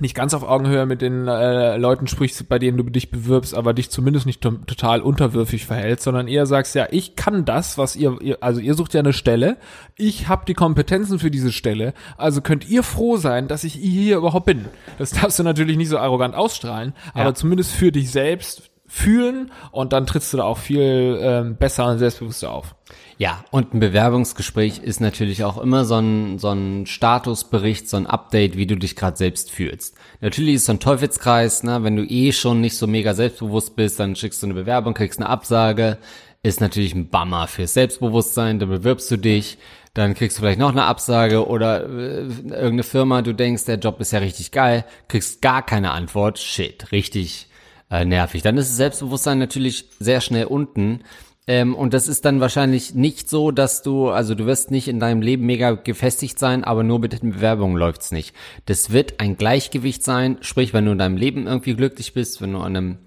[0.00, 3.74] nicht ganz auf Augenhöhe mit den äh, Leuten sprichst, bei denen du dich bewirbst, aber
[3.74, 7.94] dich zumindest nicht to total unterwürfig verhältst, sondern eher sagst, ja, ich kann das, was
[7.94, 9.58] ihr, ihr also ihr sucht ja eine Stelle,
[9.96, 14.16] ich habe die Kompetenzen für diese Stelle, also könnt ihr froh sein, dass ich hier
[14.16, 14.64] überhaupt bin.
[14.98, 17.20] Das darfst du natürlich nicht so arrogant ausstrahlen, Ja.
[17.22, 21.86] aber zumindest für dich selbst fühlen und dann trittst du da auch viel ähm, besser
[21.86, 22.74] und selbstbewusster auf.
[23.16, 28.06] Ja, und ein Bewerbungsgespräch ist natürlich auch immer so ein, so ein Statusbericht, so ein
[28.06, 29.96] Update, wie du dich gerade selbst fühlst.
[30.20, 31.82] Natürlich ist so ein Teufelskreis, ne?
[31.82, 35.20] wenn du eh schon nicht so mega selbstbewusst bist, dann schickst du eine Bewerbung, kriegst
[35.20, 35.96] eine Absage,
[36.42, 39.56] ist natürlich ein Bummer fürs Selbstbewusstsein, dann bewirbst du dich,
[39.94, 44.00] dann kriegst du vielleicht noch eine Absage oder äh, irgendeine Firma, du denkst, der Job
[44.00, 47.48] ist ja richtig geil, kriegst gar keine Antwort, shit, richtig
[47.92, 48.42] äh, nervig.
[48.42, 51.00] Dann ist das Selbstbewusstsein natürlich sehr schnell unten.
[51.46, 55.00] Ähm, und das ist dann wahrscheinlich nicht so, dass du, also du wirst nicht in
[55.00, 58.34] deinem Leben mega gefestigt sein, aber nur mit den Bewerbungen läuft's nicht.
[58.66, 62.52] Das wird ein Gleichgewicht sein, sprich, wenn du in deinem Leben irgendwie glücklich bist, wenn
[62.52, 62.98] du an einem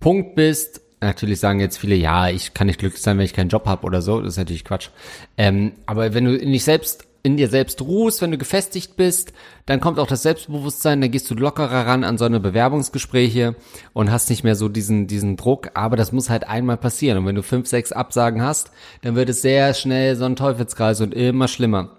[0.00, 3.50] Punkt bist, natürlich sagen jetzt viele, ja, ich kann nicht glücklich sein, wenn ich keinen
[3.50, 4.90] Job habe oder so, das ist natürlich Quatsch.
[5.36, 9.32] Ähm, aber wenn du in dich selbst in dir selbst ruhst, wenn du gefestigt bist,
[9.64, 13.56] dann kommt auch das Selbstbewusstsein, dann gehst du lockerer ran an so eine Bewerbungsgespräche
[13.94, 17.16] und hast nicht mehr so diesen, diesen Druck, aber das muss halt einmal passieren.
[17.16, 18.70] Und wenn du fünf, sechs Absagen hast,
[19.00, 21.96] dann wird es sehr schnell so ein Teufelskreis und immer schlimmer.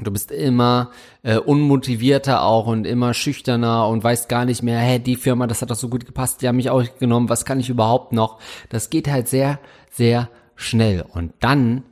[0.00, 0.92] Du bist immer
[1.24, 5.60] äh, unmotivierter auch und immer schüchterner und weißt gar nicht mehr, hä, die Firma, das
[5.60, 8.38] hat doch so gut gepasst, die haben mich auch genommen, was kann ich überhaupt noch?
[8.68, 9.58] Das geht halt sehr,
[9.90, 11.04] sehr schnell.
[11.12, 11.82] Und dann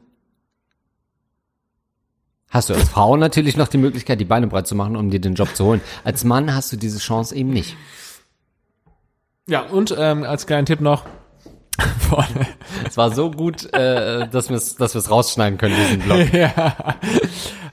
[2.50, 5.20] hast du als Frau natürlich noch die Möglichkeit, die Beine breit zu machen, um dir
[5.20, 5.80] den Job zu holen.
[6.04, 7.76] Als Mann hast du diese Chance eben nicht.
[9.48, 11.04] Ja, und ähm, als kleinen Tipp noch,
[11.98, 12.46] vorne,
[12.86, 16.32] Es war so gut, äh, dass wir es dass wir's rausschneiden können, diesen Blog.
[16.32, 16.76] ja,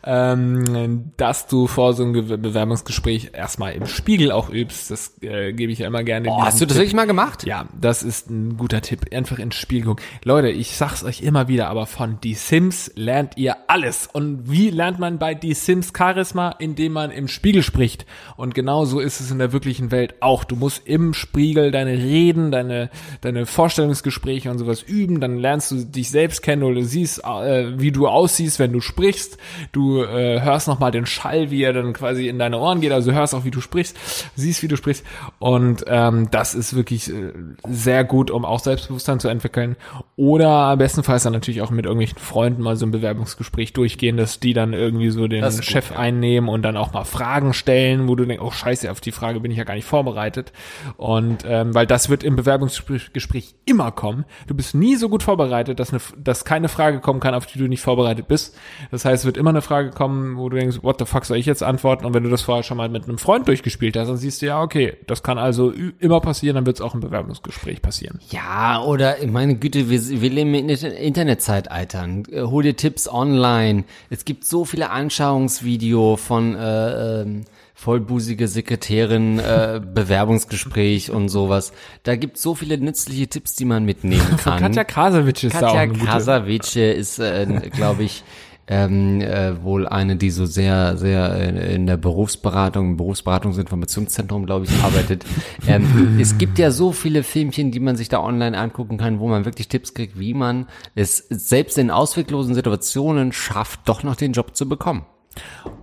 [0.07, 4.89] ähm, dass du vor so einem Ge- Bewerbungsgespräch erstmal im Spiegel auch übst.
[4.89, 6.29] Das äh, gebe ich ja immer gerne.
[6.29, 6.83] Oh, hast du das Tipp.
[6.83, 7.45] wirklich mal gemacht?
[7.45, 9.13] Ja, das ist ein guter Tipp.
[9.13, 10.03] Einfach ins Spiel gucken.
[10.23, 14.07] Leute, ich sag's euch immer wieder, aber von Die Sims lernt ihr alles.
[14.11, 16.51] Und wie lernt man bei Die Sims Charisma?
[16.59, 18.05] Indem man im Spiegel spricht.
[18.37, 20.45] Und genau so ist es in der wirklichen Welt auch.
[20.45, 22.89] Du musst im Spiegel deine Reden, deine,
[23.21, 25.19] deine Vorstellungsgespräche und sowas üben.
[25.19, 29.37] Dann lernst du dich selbst kennen oder siehst, äh, wie du aussiehst, wenn du sprichst.
[29.73, 32.91] Du äh, hörst nochmal den Schall, wie er dann quasi in deine Ohren geht.
[32.91, 33.97] Also hörst auch, wie du sprichst,
[34.35, 35.05] siehst, wie du sprichst.
[35.39, 37.33] Und ähm, das ist wirklich äh,
[37.67, 39.75] sehr gut, um auch Selbstbewusstsein zu entwickeln.
[40.15, 44.53] Oder bestenfalls dann natürlich auch mit irgendwelchen Freunden mal so ein Bewerbungsgespräch durchgehen, dass die
[44.53, 45.97] dann irgendwie so den gut, Chef ja.
[45.97, 49.39] einnehmen und dann auch mal Fragen stellen, wo du denkst, oh scheiße, auf die Frage
[49.39, 50.51] bin ich ja gar nicht vorbereitet.
[50.97, 54.25] Und ähm, weil das wird im Bewerbungsgespräch Gespräch immer kommen.
[54.47, 57.59] Du bist nie so gut vorbereitet, dass, eine, dass keine Frage kommen kann, auf die
[57.59, 58.55] du nicht vorbereitet bist.
[58.91, 61.37] Das heißt, es wird immer eine Frage kommen, wo du denkst, what the fuck soll
[61.37, 62.05] ich jetzt antworten?
[62.05, 64.47] Und wenn du das vorher schon mal mit einem Freund durchgespielt hast, dann siehst du
[64.47, 68.19] ja, okay, das kann also immer passieren, dann wird es auch im Bewerbungsgespräch passieren.
[68.29, 72.07] Ja, oder meine Güte, wir, wir leben in der Internetzeitalter.
[72.31, 73.83] Äh, Hol dir Tipps online.
[74.09, 77.45] Es gibt so viele Anschauungsvideo von äh, ähm,
[77.77, 81.73] vollbusige Sekretärin, äh, Bewerbungsgespräch und sowas.
[82.03, 84.59] Da gibt so viele nützliche Tipps, die man mitnehmen kann.
[84.59, 86.05] Katja Krasowitsch ist da auch Katja eine gute.
[86.05, 88.23] Krasavice ist, äh, glaube ich,
[88.67, 94.65] ähm, äh, wohl eine, die so sehr, sehr äh, in der Berufsberatung, im Berufsberatungsinformationszentrum, glaube
[94.65, 95.25] ich, arbeitet.
[95.67, 99.27] ähm, es gibt ja so viele Filmchen, die man sich da online angucken kann, wo
[99.27, 104.33] man wirklich Tipps kriegt, wie man es selbst in ausweglosen Situationen schafft, doch noch den
[104.33, 105.05] Job zu bekommen.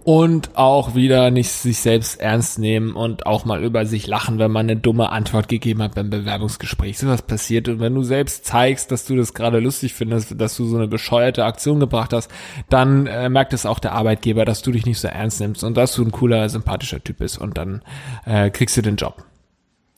[0.05, 4.50] Und auch wieder nicht sich selbst ernst nehmen und auch mal über sich lachen, wenn
[4.50, 6.98] man eine dumme Antwort gegeben hat beim Bewerbungsgespräch.
[6.98, 7.68] So was passiert.
[7.68, 10.88] Und wenn du selbst zeigst, dass du das gerade lustig findest, dass du so eine
[10.88, 12.30] bescheuerte Aktion gebracht hast,
[12.68, 15.74] dann äh, merkt es auch der Arbeitgeber, dass du dich nicht so ernst nimmst und
[15.74, 17.38] dass du ein cooler, sympathischer Typ bist.
[17.38, 17.80] Und dann
[18.26, 19.24] äh, kriegst du den Job.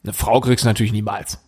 [0.05, 1.41] Eine Frau kriegst du natürlich niemals.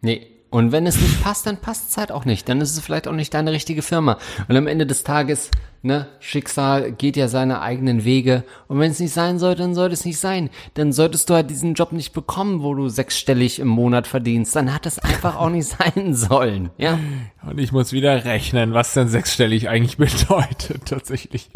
[0.00, 0.26] Nee.
[0.50, 2.48] Und wenn es nicht passt, dann passt es halt auch nicht.
[2.48, 4.18] Dann ist es vielleicht auch nicht deine richtige Firma.
[4.48, 5.48] Und am Ende des Tages,
[5.82, 8.42] ne, Schicksal geht ja seine eigenen Wege.
[8.66, 10.50] Und wenn es nicht sein soll, dann soll es nicht sein.
[10.74, 14.56] Dann solltest du halt diesen Job nicht bekommen, wo du sechsstellig im Monat verdienst.
[14.56, 16.70] Dann hat es einfach auch nicht sein sollen.
[16.78, 16.98] Ja.
[17.46, 21.48] Und ich muss wieder rechnen, was denn sechsstellig eigentlich bedeutet, tatsächlich.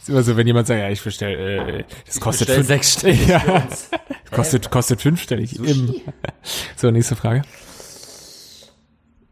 [0.00, 3.68] ist immer so, wenn jemand sagt, ja, ich bestell, äh, das kostet fünf- sechsstellig Ja,
[4.30, 5.56] kostet, kostet fünfstellig.
[5.58, 5.94] Im,
[6.74, 7.42] so, nächste Frage.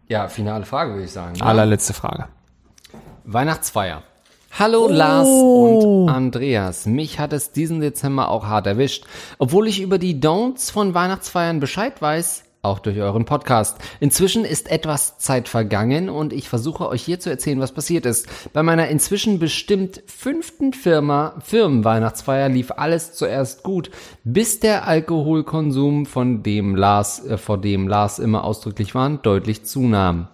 [0.08, 1.34] Ja, finale Frage, würde ich sagen.
[1.34, 1.44] ne?
[1.44, 2.28] Allerletzte Frage.
[3.24, 4.02] Weihnachtsfeier.
[4.58, 6.86] Hallo Lars und Andreas.
[6.86, 9.04] Mich hat es diesen Dezember auch hart erwischt.
[9.38, 13.78] Obwohl ich über die Don'ts von Weihnachtsfeiern Bescheid weiß, auch durch euren Podcast.
[14.00, 18.28] Inzwischen ist etwas Zeit vergangen und ich versuche euch hier zu erzählen, was passiert ist.
[18.52, 23.90] Bei meiner inzwischen bestimmt fünften Firma, Firmenweihnachtsfeier lief alles zuerst gut,
[24.24, 30.28] bis der Alkoholkonsum, von dem Lars, äh, vor dem Lars immer ausdrücklich warnt, deutlich zunahm.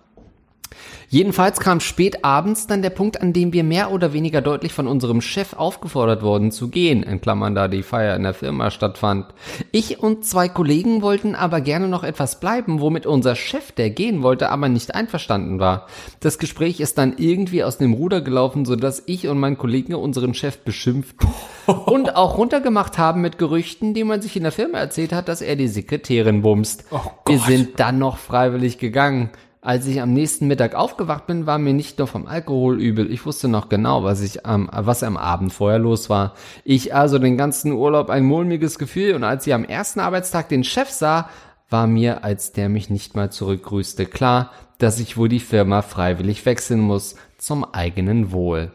[1.12, 4.86] Jedenfalls kam spät abends dann der Punkt, an dem wir mehr oder weniger deutlich von
[4.86, 9.26] unserem Chef aufgefordert wurden zu gehen, in Klammern da die Feier in der Firma stattfand.
[9.72, 14.22] Ich und zwei Kollegen wollten aber gerne noch etwas bleiben, womit unser Chef, der gehen
[14.22, 15.86] wollte, aber nicht einverstanden war.
[16.20, 20.32] Das Gespräch ist dann irgendwie aus dem Ruder gelaufen, sodass ich und mein Kollege unseren
[20.32, 21.16] Chef beschimpft
[21.66, 25.42] und auch runtergemacht haben mit Gerüchten, die man sich in der Firma erzählt hat, dass
[25.42, 26.86] er die Sekretärin bumst.
[26.90, 29.28] Oh wir sind dann noch freiwillig gegangen.
[29.64, 33.12] Als ich am nächsten Mittag aufgewacht bin, war mir nicht nur vom Alkohol übel.
[33.12, 36.34] Ich wusste noch genau, was ich am, was am Abend vorher los war.
[36.64, 40.64] Ich also den ganzen Urlaub ein mulmiges Gefühl und als ich am ersten Arbeitstag den
[40.64, 41.28] Chef sah,
[41.70, 46.44] war mir, als der mich nicht mal zurückgrüßte, klar, dass ich wohl die Firma freiwillig
[46.44, 48.72] wechseln muss zum eigenen Wohl.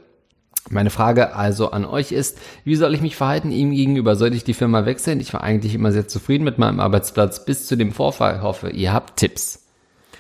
[0.70, 4.16] Meine Frage also an euch ist, wie soll ich mich verhalten ihm gegenüber?
[4.16, 5.20] Sollte ich die Firma wechseln?
[5.20, 8.42] Ich war eigentlich immer sehr zufrieden mit meinem Arbeitsplatz bis zu dem Vorfall.
[8.42, 9.67] Hoffe, ihr habt Tipps.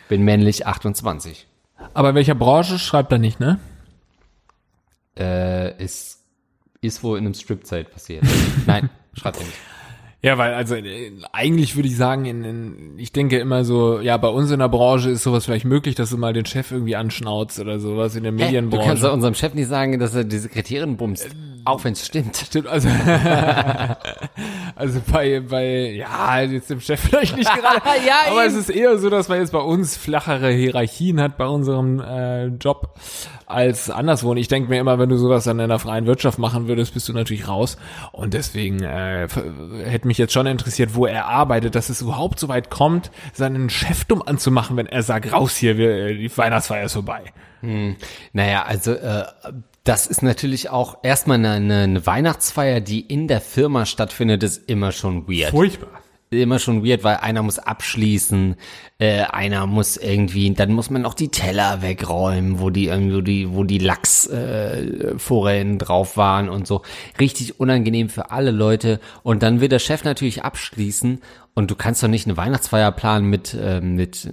[0.07, 1.47] Bin männlich 28.
[1.93, 3.59] Aber in welcher Branche schreibt er nicht, ne?
[5.17, 6.19] Äh, ist,
[6.81, 8.23] ist wohl in einem Stripzeit passiert.
[8.65, 9.57] Nein, schreibt er nicht.
[10.23, 14.17] Ja, weil also äh, eigentlich würde ich sagen, in, in, ich denke immer so, ja,
[14.17, 16.95] bei uns in der Branche ist sowas vielleicht möglich, dass du mal den Chef irgendwie
[16.95, 19.01] anschnauzt oder sowas in der Du kannst Medienbranche.
[19.01, 21.27] doch unserem Chef nicht sagen, dass er die Sekretärin bumst.
[21.65, 22.35] Auch wenn es stimmt.
[22.47, 22.87] Stimmt, also,
[24.75, 28.53] also bei, bei, ja, jetzt dem Chef vielleicht nicht gerade, Ja, aber eben.
[28.53, 32.45] es ist eher so, dass man jetzt bei uns flachere Hierarchien hat bei unserem äh,
[32.47, 32.95] Job
[33.47, 34.31] als anderswo.
[34.31, 36.93] Und ich denke mir immer, wenn du sowas dann in der freien Wirtschaft machen würdest,
[36.93, 37.77] bist du natürlich raus.
[38.11, 39.27] Und deswegen äh,
[39.85, 43.69] hätte mich jetzt schon interessiert, wo er arbeitet, dass es überhaupt so weit kommt, seinen
[43.69, 47.33] Chef dumm anzumachen, wenn er sagt, raus hier, wir, die Weihnachtsfeier ist vorbei.
[48.33, 49.23] Naja, also äh,
[49.83, 54.69] das ist natürlich auch erstmal eine, eine, eine Weihnachtsfeier, die in der Firma stattfindet, ist
[54.69, 55.51] immer schon weird.
[55.51, 56.01] Furchtbar.
[56.29, 58.57] Immer schon weird, weil einer muss abschließen,
[58.99, 63.21] äh, einer muss irgendwie, dann muss man auch die Teller wegräumen, wo die irgendwie, wo
[63.21, 66.81] die, wo die Lachsforellen äh, drauf waren und so.
[67.17, 68.99] Richtig unangenehm für alle Leute.
[69.23, 71.21] Und dann will der Chef natürlich abschließen
[71.53, 74.29] und du kannst doch nicht eine Weihnachtsfeier planen mit, äh, mit,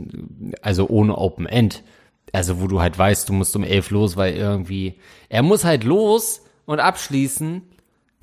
[0.62, 1.84] also ohne Open End.
[2.32, 5.84] Also wo du halt weißt, du musst um elf los, weil irgendwie, er muss halt
[5.84, 7.62] los und abschließen,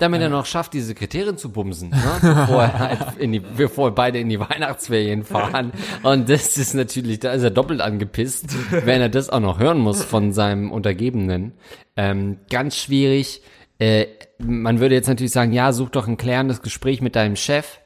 [0.02, 1.96] damit er noch schafft, die Sekretärin zu bumsen, ne?
[2.20, 5.72] bevor, er halt die, bevor beide in die Weihnachtsferien fahren.
[6.02, 9.78] Und das ist natürlich, da ist er doppelt angepisst, wenn er das auch noch hören
[9.78, 11.52] muss von seinem Untergebenen.
[11.96, 13.42] Ähm, ganz schwierig.
[13.78, 14.06] Äh,
[14.38, 17.78] man würde jetzt natürlich sagen, ja, such doch ein klärendes Gespräch mit deinem Chef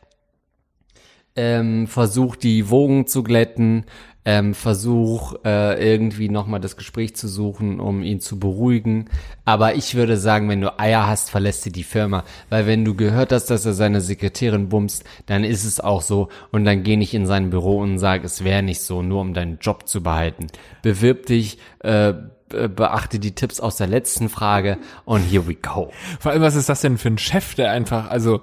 [1.36, 3.84] ähm, versuch die Wogen zu glätten,
[4.26, 9.06] ähm, versuch äh, irgendwie nochmal das Gespräch zu suchen, um ihn zu beruhigen.
[9.44, 12.24] Aber ich würde sagen, wenn du Eier hast, verlässt dir die Firma.
[12.50, 16.28] Weil wenn du gehört hast, dass er seine Sekretärin bumst, dann ist es auch so.
[16.50, 19.32] Und dann geh nicht in sein Büro und sag, es wäre nicht so, nur um
[19.32, 20.48] deinen Job zu behalten.
[20.82, 22.12] Bewirb dich, äh,
[22.48, 25.92] be- beachte die Tipps aus der letzten Frage und here we go.
[26.18, 28.40] Vor allem, was ist das denn für ein Chef, der einfach, also,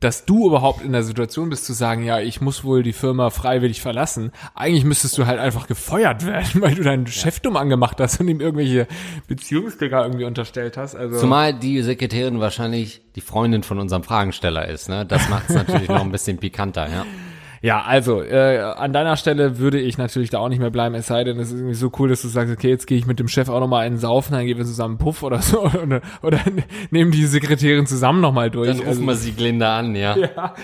[0.00, 3.28] dass du überhaupt in der Situation bist zu sagen, ja, ich muss wohl die Firma
[3.28, 4.32] freiwillig verlassen.
[4.54, 8.28] Eigentlich müsstest du halt einfach gefeuert werden, weil du deinen Chef dumm angemacht hast und
[8.28, 8.86] ihm irgendwelche
[9.28, 10.94] Beziehungsdinger irgendwie unterstellt hast.
[10.94, 15.04] Also, Zumal die Sekretärin wahrscheinlich die Freundin von unserem Fragensteller ist, ne?
[15.04, 17.04] Das macht es natürlich noch ein bisschen pikanter, ja.
[17.62, 21.08] Ja, also, äh, an deiner Stelle würde ich natürlich da auch nicht mehr bleiben, es
[21.08, 23.18] sei denn, es ist irgendwie so cool, dass du sagst, okay, jetzt gehe ich mit
[23.18, 26.40] dem Chef auch nochmal einen saufen, dann gehen wir zusammen Puff oder so, oder, oder
[26.90, 28.68] nehmen die Sekretärin zusammen nochmal durch.
[28.68, 30.16] Dann rufen Also- wir sie Glinda an, ja.
[30.36, 30.54] Ja,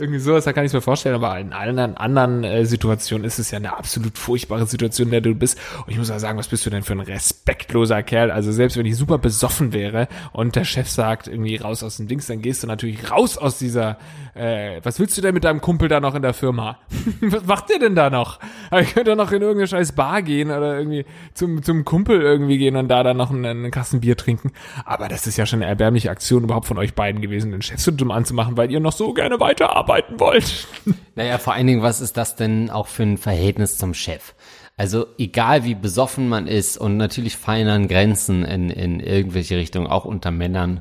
[0.00, 3.50] irgendwie sowas, da kann ich mir vorstellen, aber in allen anderen äh, Situationen ist es
[3.50, 5.58] ja eine absolut furchtbare Situation, in der du bist.
[5.86, 8.30] Und ich muss ja sagen, was bist du denn für ein respektloser Kerl?
[8.30, 12.08] Also selbst wenn ich super besoffen wäre und der Chef sagt irgendwie raus aus dem
[12.08, 13.98] Dings, dann gehst du natürlich raus aus dieser,
[14.34, 16.78] äh, was willst du denn mit deinem Kumpel da noch in der Firma?
[17.20, 18.40] was macht ihr denn da noch?
[18.80, 22.58] Ich könnte doch noch in irgendeine scheiß Bar gehen oder irgendwie zum, zum Kumpel irgendwie
[22.58, 24.52] gehen und da dann noch einen, einen Kasten Bier trinken.
[24.84, 27.80] Aber das ist ja schon eine erbärmliche Aktion überhaupt von euch beiden gewesen, den Chef
[27.80, 29.38] so dumm anzumachen, weil ihr noch so gerne
[29.84, 30.66] weiterarbeiten wollt.
[31.14, 34.34] Naja, vor allen Dingen, was ist das denn auch für ein Verhältnis zum Chef?
[34.76, 40.04] Also egal wie besoffen man ist und natürlich feinern Grenzen in, in irgendwelche Richtungen, auch
[40.04, 40.80] unter Männern.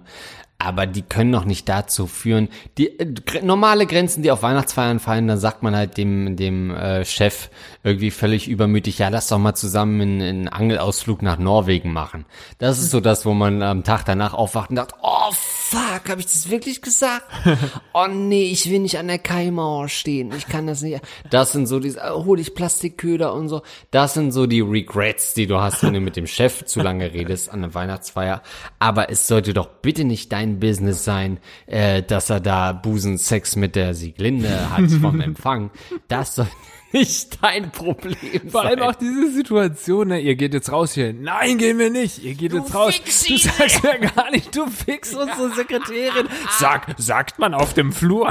[0.64, 2.48] Aber die können noch nicht dazu führen.
[2.78, 7.04] Die äh, normale Grenzen, die auf Weihnachtsfeiern fallen, da sagt man halt dem dem äh,
[7.04, 7.50] Chef
[7.84, 12.26] irgendwie völlig übermütig, ja, lass doch mal zusammen einen, einen Angelausflug nach Norwegen machen.
[12.58, 16.22] Das ist so das, wo man am Tag danach aufwacht und sagt, oh fuck, habe
[16.22, 17.26] ich das wirklich gesagt?
[17.94, 21.02] oh nee, ich will nicht an der Kaimauer stehen, ich kann das nicht.
[21.30, 23.64] Das sind so diese, oh, hol ich Plastikköder und so.
[23.92, 27.14] Das sind so die Regrets, die du hast, wenn du mit dem Chef zu lange
[27.14, 28.42] redest an der Weihnachtsfeier.
[28.80, 31.38] Aber es sollte doch bitte nicht dein Business sein,
[31.68, 35.72] äh, dass er da Busensex mit der Sieglinde hat vom Empfang.
[36.08, 36.48] Das soll
[36.94, 38.16] nicht dein Problem
[38.50, 38.88] Vor allem sein.
[38.88, 40.20] auch diese Situation, ne?
[40.20, 41.12] Ihr geht jetzt raus hier.
[41.12, 42.24] Nein, gehen wir nicht.
[42.24, 43.02] Ihr geht jetzt raus.
[43.04, 46.28] Du sagst ja gar nicht, du fix unsere Sekretärin.
[46.60, 48.30] Sag, sagt man auf dem Flur.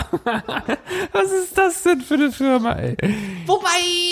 [1.13, 2.97] Was ist das denn für eine Firma, ey?
[3.47, 3.69] Wobei,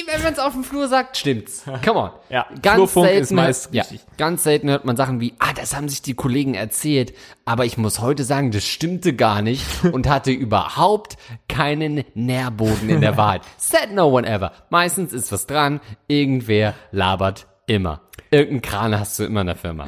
[0.06, 1.62] wenn man es auf dem Flur sagt, stimmt's.
[1.84, 2.10] Come on.
[2.28, 4.00] Ja, ganz Flurfunk selten, ist meist ja, richtig.
[4.18, 7.14] ganz selten hört man Sachen wie, ah, das haben sich die Kollegen erzählt,
[7.50, 11.16] aber ich muss heute sagen, das stimmte gar nicht und hatte überhaupt
[11.48, 13.42] keinen Nährboden in der Wahrheit.
[13.56, 14.52] Said no one ever.
[14.70, 18.02] Meistens ist was dran, irgendwer labert immer.
[18.32, 19.86] Irgendeinen Kran hast du immer in der Firma.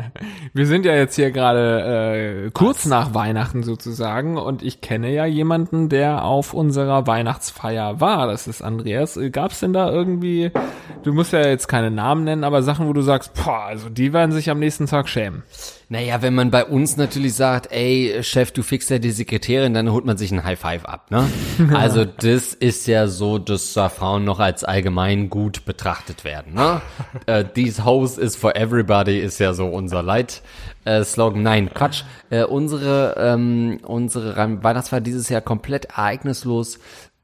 [0.54, 5.26] Wir sind ja jetzt hier gerade äh, kurz nach Weihnachten sozusagen und ich kenne ja
[5.26, 8.26] jemanden, der auf unserer Weihnachtsfeier war.
[8.26, 9.20] Das ist Andreas.
[9.32, 10.50] Gab es denn da irgendwie,
[11.02, 14.14] du musst ja jetzt keine Namen nennen, aber Sachen, wo du sagst, boah, also die
[14.14, 15.42] werden sich am nächsten Tag schämen.
[15.92, 19.92] Naja, wenn man bei uns natürlich sagt, ey, Chef, du fixst ja die Sekretärin, dann
[19.92, 21.28] holt man sich ein High Five ab, ne?
[21.74, 26.80] Also das ist ja so, dass da Frauen noch als allgemein gut betrachtet werden, ne?
[27.26, 30.40] äh, These house is for everybody ist ja so unser Leit.
[30.86, 32.04] Äh, Slogan, nein, Quatsch.
[32.30, 36.78] Äh, unsere ähm, unsere Weihnachtsfeier dieses Jahr komplett ereignislos.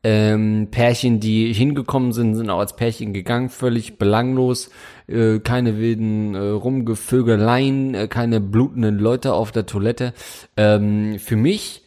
[0.04, 4.70] Ähm, Pärchen, die hingekommen sind, sind auch als Pärchen gegangen, völlig belanglos.
[5.08, 10.14] Äh, keine wilden äh, Rumgevögeleien, äh, keine blutenden Leute auf der Toilette.
[10.56, 11.82] Ähm, für mich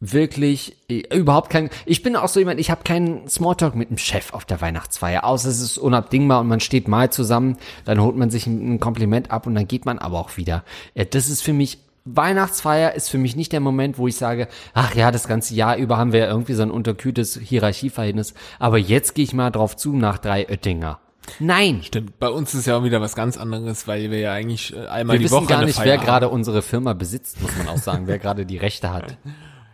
[0.00, 1.70] wirklich äh, überhaupt kein.
[1.86, 5.24] Ich bin auch so jemand, ich habe keinen Smalltalk mit dem Chef auf der Weihnachtsfeier,
[5.24, 9.30] außer es ist unabdingbar und man steht mal zusammen, dann holt man sich ein, Kompliment
[9.30, 10.64] ab und dann geht man aber auch wieder.
[10.94, 14.48] Äh, das ist für mich Weihnachtsfeier ist für mich nicht der Moment, wo ich sage,
[14.74, 18.76] ach ja, das ganze Jahr über haben wir ja irgendwie so ein unterkühltes Hierarchieverhältnis, aber
[18.76, 20.98] jetzt gehe ich mal drauf zu nach drei Oettinger.
[21.38, 24.76] Nein, Stimmt, bei uns ist ja auch wieder was ganz anderes, weil wir ja eigentlich
[24.76, 26.04] äh, einmal wir die wissen Woche gar eine nicht, Feier wer haben.
[26.04, 29.16] gerade unsere Firma besitzt, muss man auch sagen, wer gerade die Rechte hat.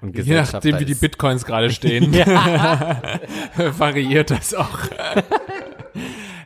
[0.01, 0.95] Und Je nachdem, wie die.
[0.95, 2.15] Bitcoins gerade stehen,
[3.79, 4.79] variiert das auch.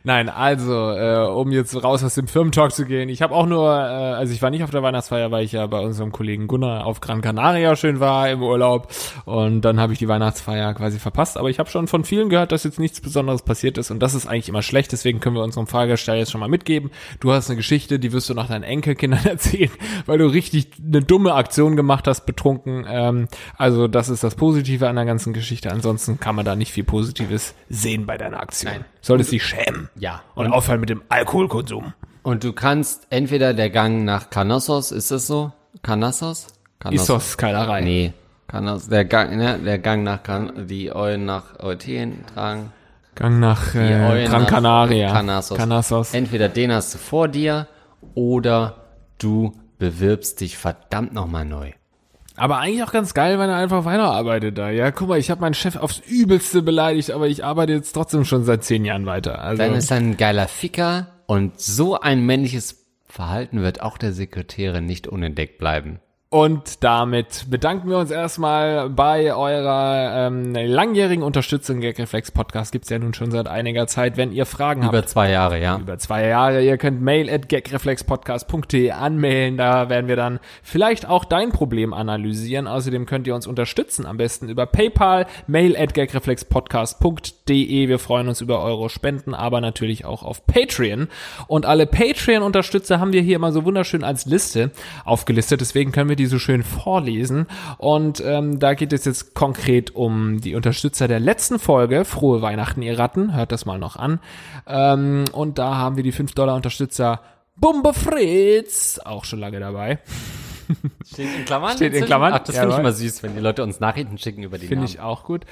[0.05, 3.71] Nein, also, äh, um jetzt raus aus dem Firmentalk zu gehen, ich habe auch nur,
[3.71, 6.85] äh, also ich war nicht auf der Weihnachtsfeier, weil ich ja bei unserem Kollegen Gunnar
[6.85, 8.93] auf Gran Canaria schön war im Urlaub
[9.25, 12.51] und dann habe ich die Weihnachtsfeier quasi verpasst, aber ich habe schon von vielen gehört,
[12.51, 15.41] dass jetzt nichts Besonderes passiert ist und das ist eigentlich immer schlecht, deswegen können wir
[15.41, 16.91] unserem Fragesteller jetzt schon mal mitgeben.
[17.19, 19.71] Du hast eine Geschichte, die wirst du noch deinen Enkelkindern erzählen,
[20.05, 22.85] weil du richtig eine dumme Aktion gemacht hast, betrunken.
[22.87, 23.27] Ähm,
[23.57, 25.71] also das ist das Positive an der ganzen Geschichte.
[25.71, 28.71] Ansonsten kann man da nicht viel Positives sehen bei deiner Aktion.
[28.71, 28.85] Nein.
[29.01, 29.89] Solltest dich schämen.
[29.97, 30.21] Ja.
[30.35, 31.93] Und aufhören mit dem Alkoholkonsum.
[32.23, 35.51] Und du kannst entweder der Gang nach Canassos, ist das so?
[35.83, 36.47] Canassos.
[36.89, 37.81] Issos Keilerei.
[37.81, 38.13] Nee.
[38.47, 42.71] Canassos, der Gang, ne, der Gang nach Can die Eulen nach Eutin tragen.
[43.15, 45.11] Gang nach äh, Gran Canaria.
[45.11, 45.57] Canassos.
[45.57, 46.13] Canassos.
[46.13, 47.67] Entweder den hast du vor dir
[48.13, 48.75] oder
[49.17, 51.71] du bewirbst dich verdammt nochmal neu.
[52.37, 54.69] Aber eigentlich auch ganz geil, wenn er einfach weiterarbeitet da.
[54.69, 58.25] Ja, guck mal, ich habe meinen Chef aufs Übelste beleidigt, aber ich arbeite jetzt trotzdem
[58.25, 59.41] schon seit zehn Jahren weiter.
[59.41, 64.11] Also Dann ist er ein geiler Ficker und so ein männliches Verhalten wird auch der
[64.11, 65.99] Sekretärin nicht unentdeckt bleiben.
[66.29, 71.81] Und damit bedanken wir uns erstmal bei eurer ähm, langjährigen Unterstützung.
[71.81, 74.17] Gagreflex Podcast gibt's ja nun schon seit einiger Zeit.
[74.17, 75.77] Wenn ihr Fragen habt, Über zwei Jahre, ja.
[75.77, 76.63] über zwei Jahre.
[76.63, 79.55] Ihr könnt mail at gagreflexpodcast.de anmailen.
[79.55, 82.67] Da werden wir dann vielleicht auch dein Problem analysieren.
[82.67, 84.07] Außerdem könnt ihr uns unterstützen.
[84.07, 87.87] Am besten über PayPal, mail at gagreflexpodcast.de.
[87.87, 91.07] Wir freuen uns über eure Spenden, aber natürlich auch auf Patreon.
[91.47, 94.71] Und alle Patreon-Unterstützer haben wir hier immer so wunderschön als Liste
[95.05, 95.61] aufgelistet.
[95.61, 97.47] Deswegen können wir die so schön vorlesen.
[97.77, 102.05] Und ähm, da geht es jetzt konkret um die Unterstützer der letzten Folge.
[102.05, 103.35] Frohe Weihnachten, ihr Ratten.
[103.35, 104.19] Hört das mal noch an.
[104.67, 107.21] Ähm, und da haben wir die 5-Dollar-Unterstützer
[107.57, 109.99] Bumbe Fritz, auch schon lange dabei.
[111.05, 111.75] Steht in Klammern?
[111.75, 114.43] Steht in Klammern, Ach, das finde ich immer süß, wenn die Leute uns Nachrichten schicken
[114.43, 115.45] über die Finde ich auch gut.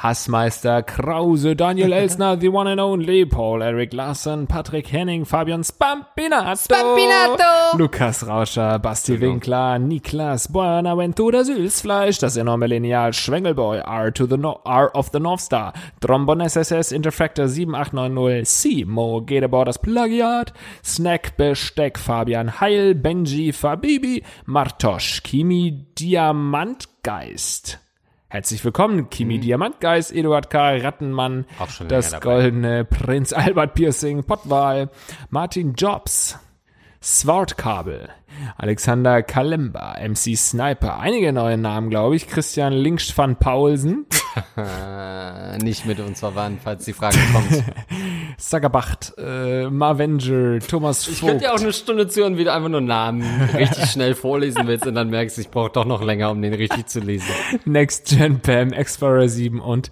[0.00, 6.56] Hassmeister, Krause, Daniel Elsner, The One and Only, Paul Eric Larsen, Patrick Henning, Fabian Spampinato,
[6.56, 7.78] Spampinato!
[7.78, 14.60] Lukas Rauscher, Basti Winkler, Niklas Buenaventura Sülsfleisch, das enorme Lineal, Schwengelboy, R, to the no
[14.64, 21.98] R of the North Star, Trombon SSS, Interfractor 7890, Simo, Gedebord, das Plagiat, Snack, Besteck,
[21.98, 27.83] Fabian Heil, Benji, Fabibi, Martosch, Kimi, Diamantgeist.
[28.34, 30.78] Herzlich willkommen, Kimi Diamantgeist, Eduard K.
[30.78, 31.46] Rattenmann,
[31.86, 34.90] das goldene Prinz Albert Piercing, Pottwal,
[35.30, 36.36] Martin Jobs,
[37.04, 38.08] Swartkabel,
[38.56, 44.06] Alexander Kalemba, MC Sniper, einige neue Namen, glaube ich, Christian Linkst van Paulsen,
[45.62, 47.62] nicht mit uns verwandt, falls die Frage kommt.
[48.38, 51.28] Sackerbacht, äh, Marvenger, Thomas Ich Vogt.
[51.32, 53.22] könnte ja auch eine Stunde zuhören, wie du einfach nur Namen
[53.54, 56.86] richtig schnell vorlesen willst und dann merkst, ich brauche doch noch länger, um den richtig
[56.86, 57.28] zu lesen.
[57.66, 59.90] Next Gen Pam, Explorer 7 und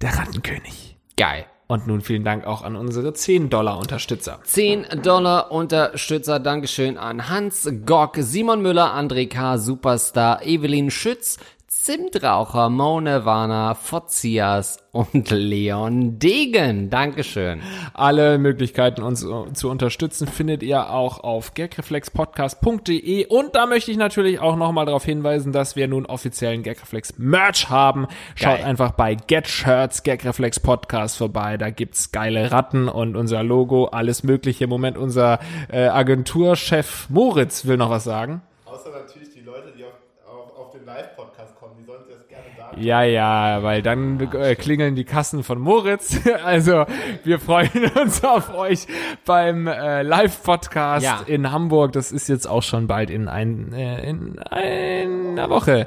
[0.00, 0.96] der Rattenkönig.
[1.18, 1.44] Geil.
[1.68, 4.38] Und nun vielen Dank auch an unsere 10 Dollar Unterstützer.
[4.44, 11.38] 10 Dollar Unterstützer, Dankeschön an Hans Gock, Simon Müller, André K., Superstar, Evelyn Schütz,
[11.86, 16.90] Zimtraucher, Mone Warner, Fotzias und Leon Degen.
[16.90, 17.62] Dankeschön.
[17.94, 23.26] Alle Möglichkeiten, uns äh, zu unterstützen, findet ihr auch auf gagreflexpodcast.de.
[23.26, 27.70] Und da möchte ich natürlich auch nochmal darauf hinweisen, dass wir nun offiziellen Gagreflex Merch
[27.70, 28.08] haben.
[28.34, 28.64] Schaut Geil.
[28.64, 31.56] einfach bei Get Shirts Gagreflex Podcast vorbei.
[31.56, 34.64] Da gibt's geile Ratten und unser Logo, alles mögliche.
[34.64, 35.38] Im Moment unser
[35.70, 38.42] äh, Agenturchef Moritz will noch was sagen.
[38.64, 39.92] Außer natürlich die Leute, die auf,
[40.28, 42.65] auf, auf den Live-Podcast kommen, die sollen das gerne sagen.
[42.78, 46.20] Ja, ja, weil dann äh, klingeln die Kassen von Moritz.
[46.44, 46.84] Also
[47.24, 48.86] wir freuen uns auf euch
[49.24, 51.20] beim äh, Live-Podcast Ja.
[51.26, 51.92] in Hamburg.
[51.92, 55.86] Das ist jetzt auch schon bald in, ein, äh, in einer Woche.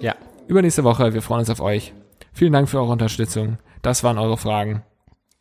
[0.00, 0.14] Ja.
[0.46, 1.14] Übernächste Woche.
[1.14, 1.92] Wir freuen uns auf euch.
[2.32, 3.58] Vielen Dank für eure Unterstützung.
[3.82, 4.82] Das waren eure Fragen.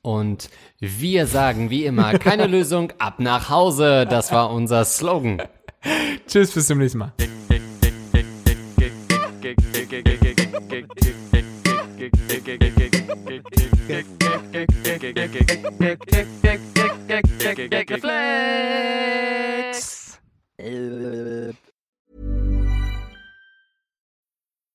[0.01, 0.49] Und
[0.79, 4.05] wir sagen wie immer, keine Lösung, ab nach Hause.
[4.09, 5.41] Das war unser Slogan.
[6.27, 7.13] Tschüss, bis zum nächsten Mal.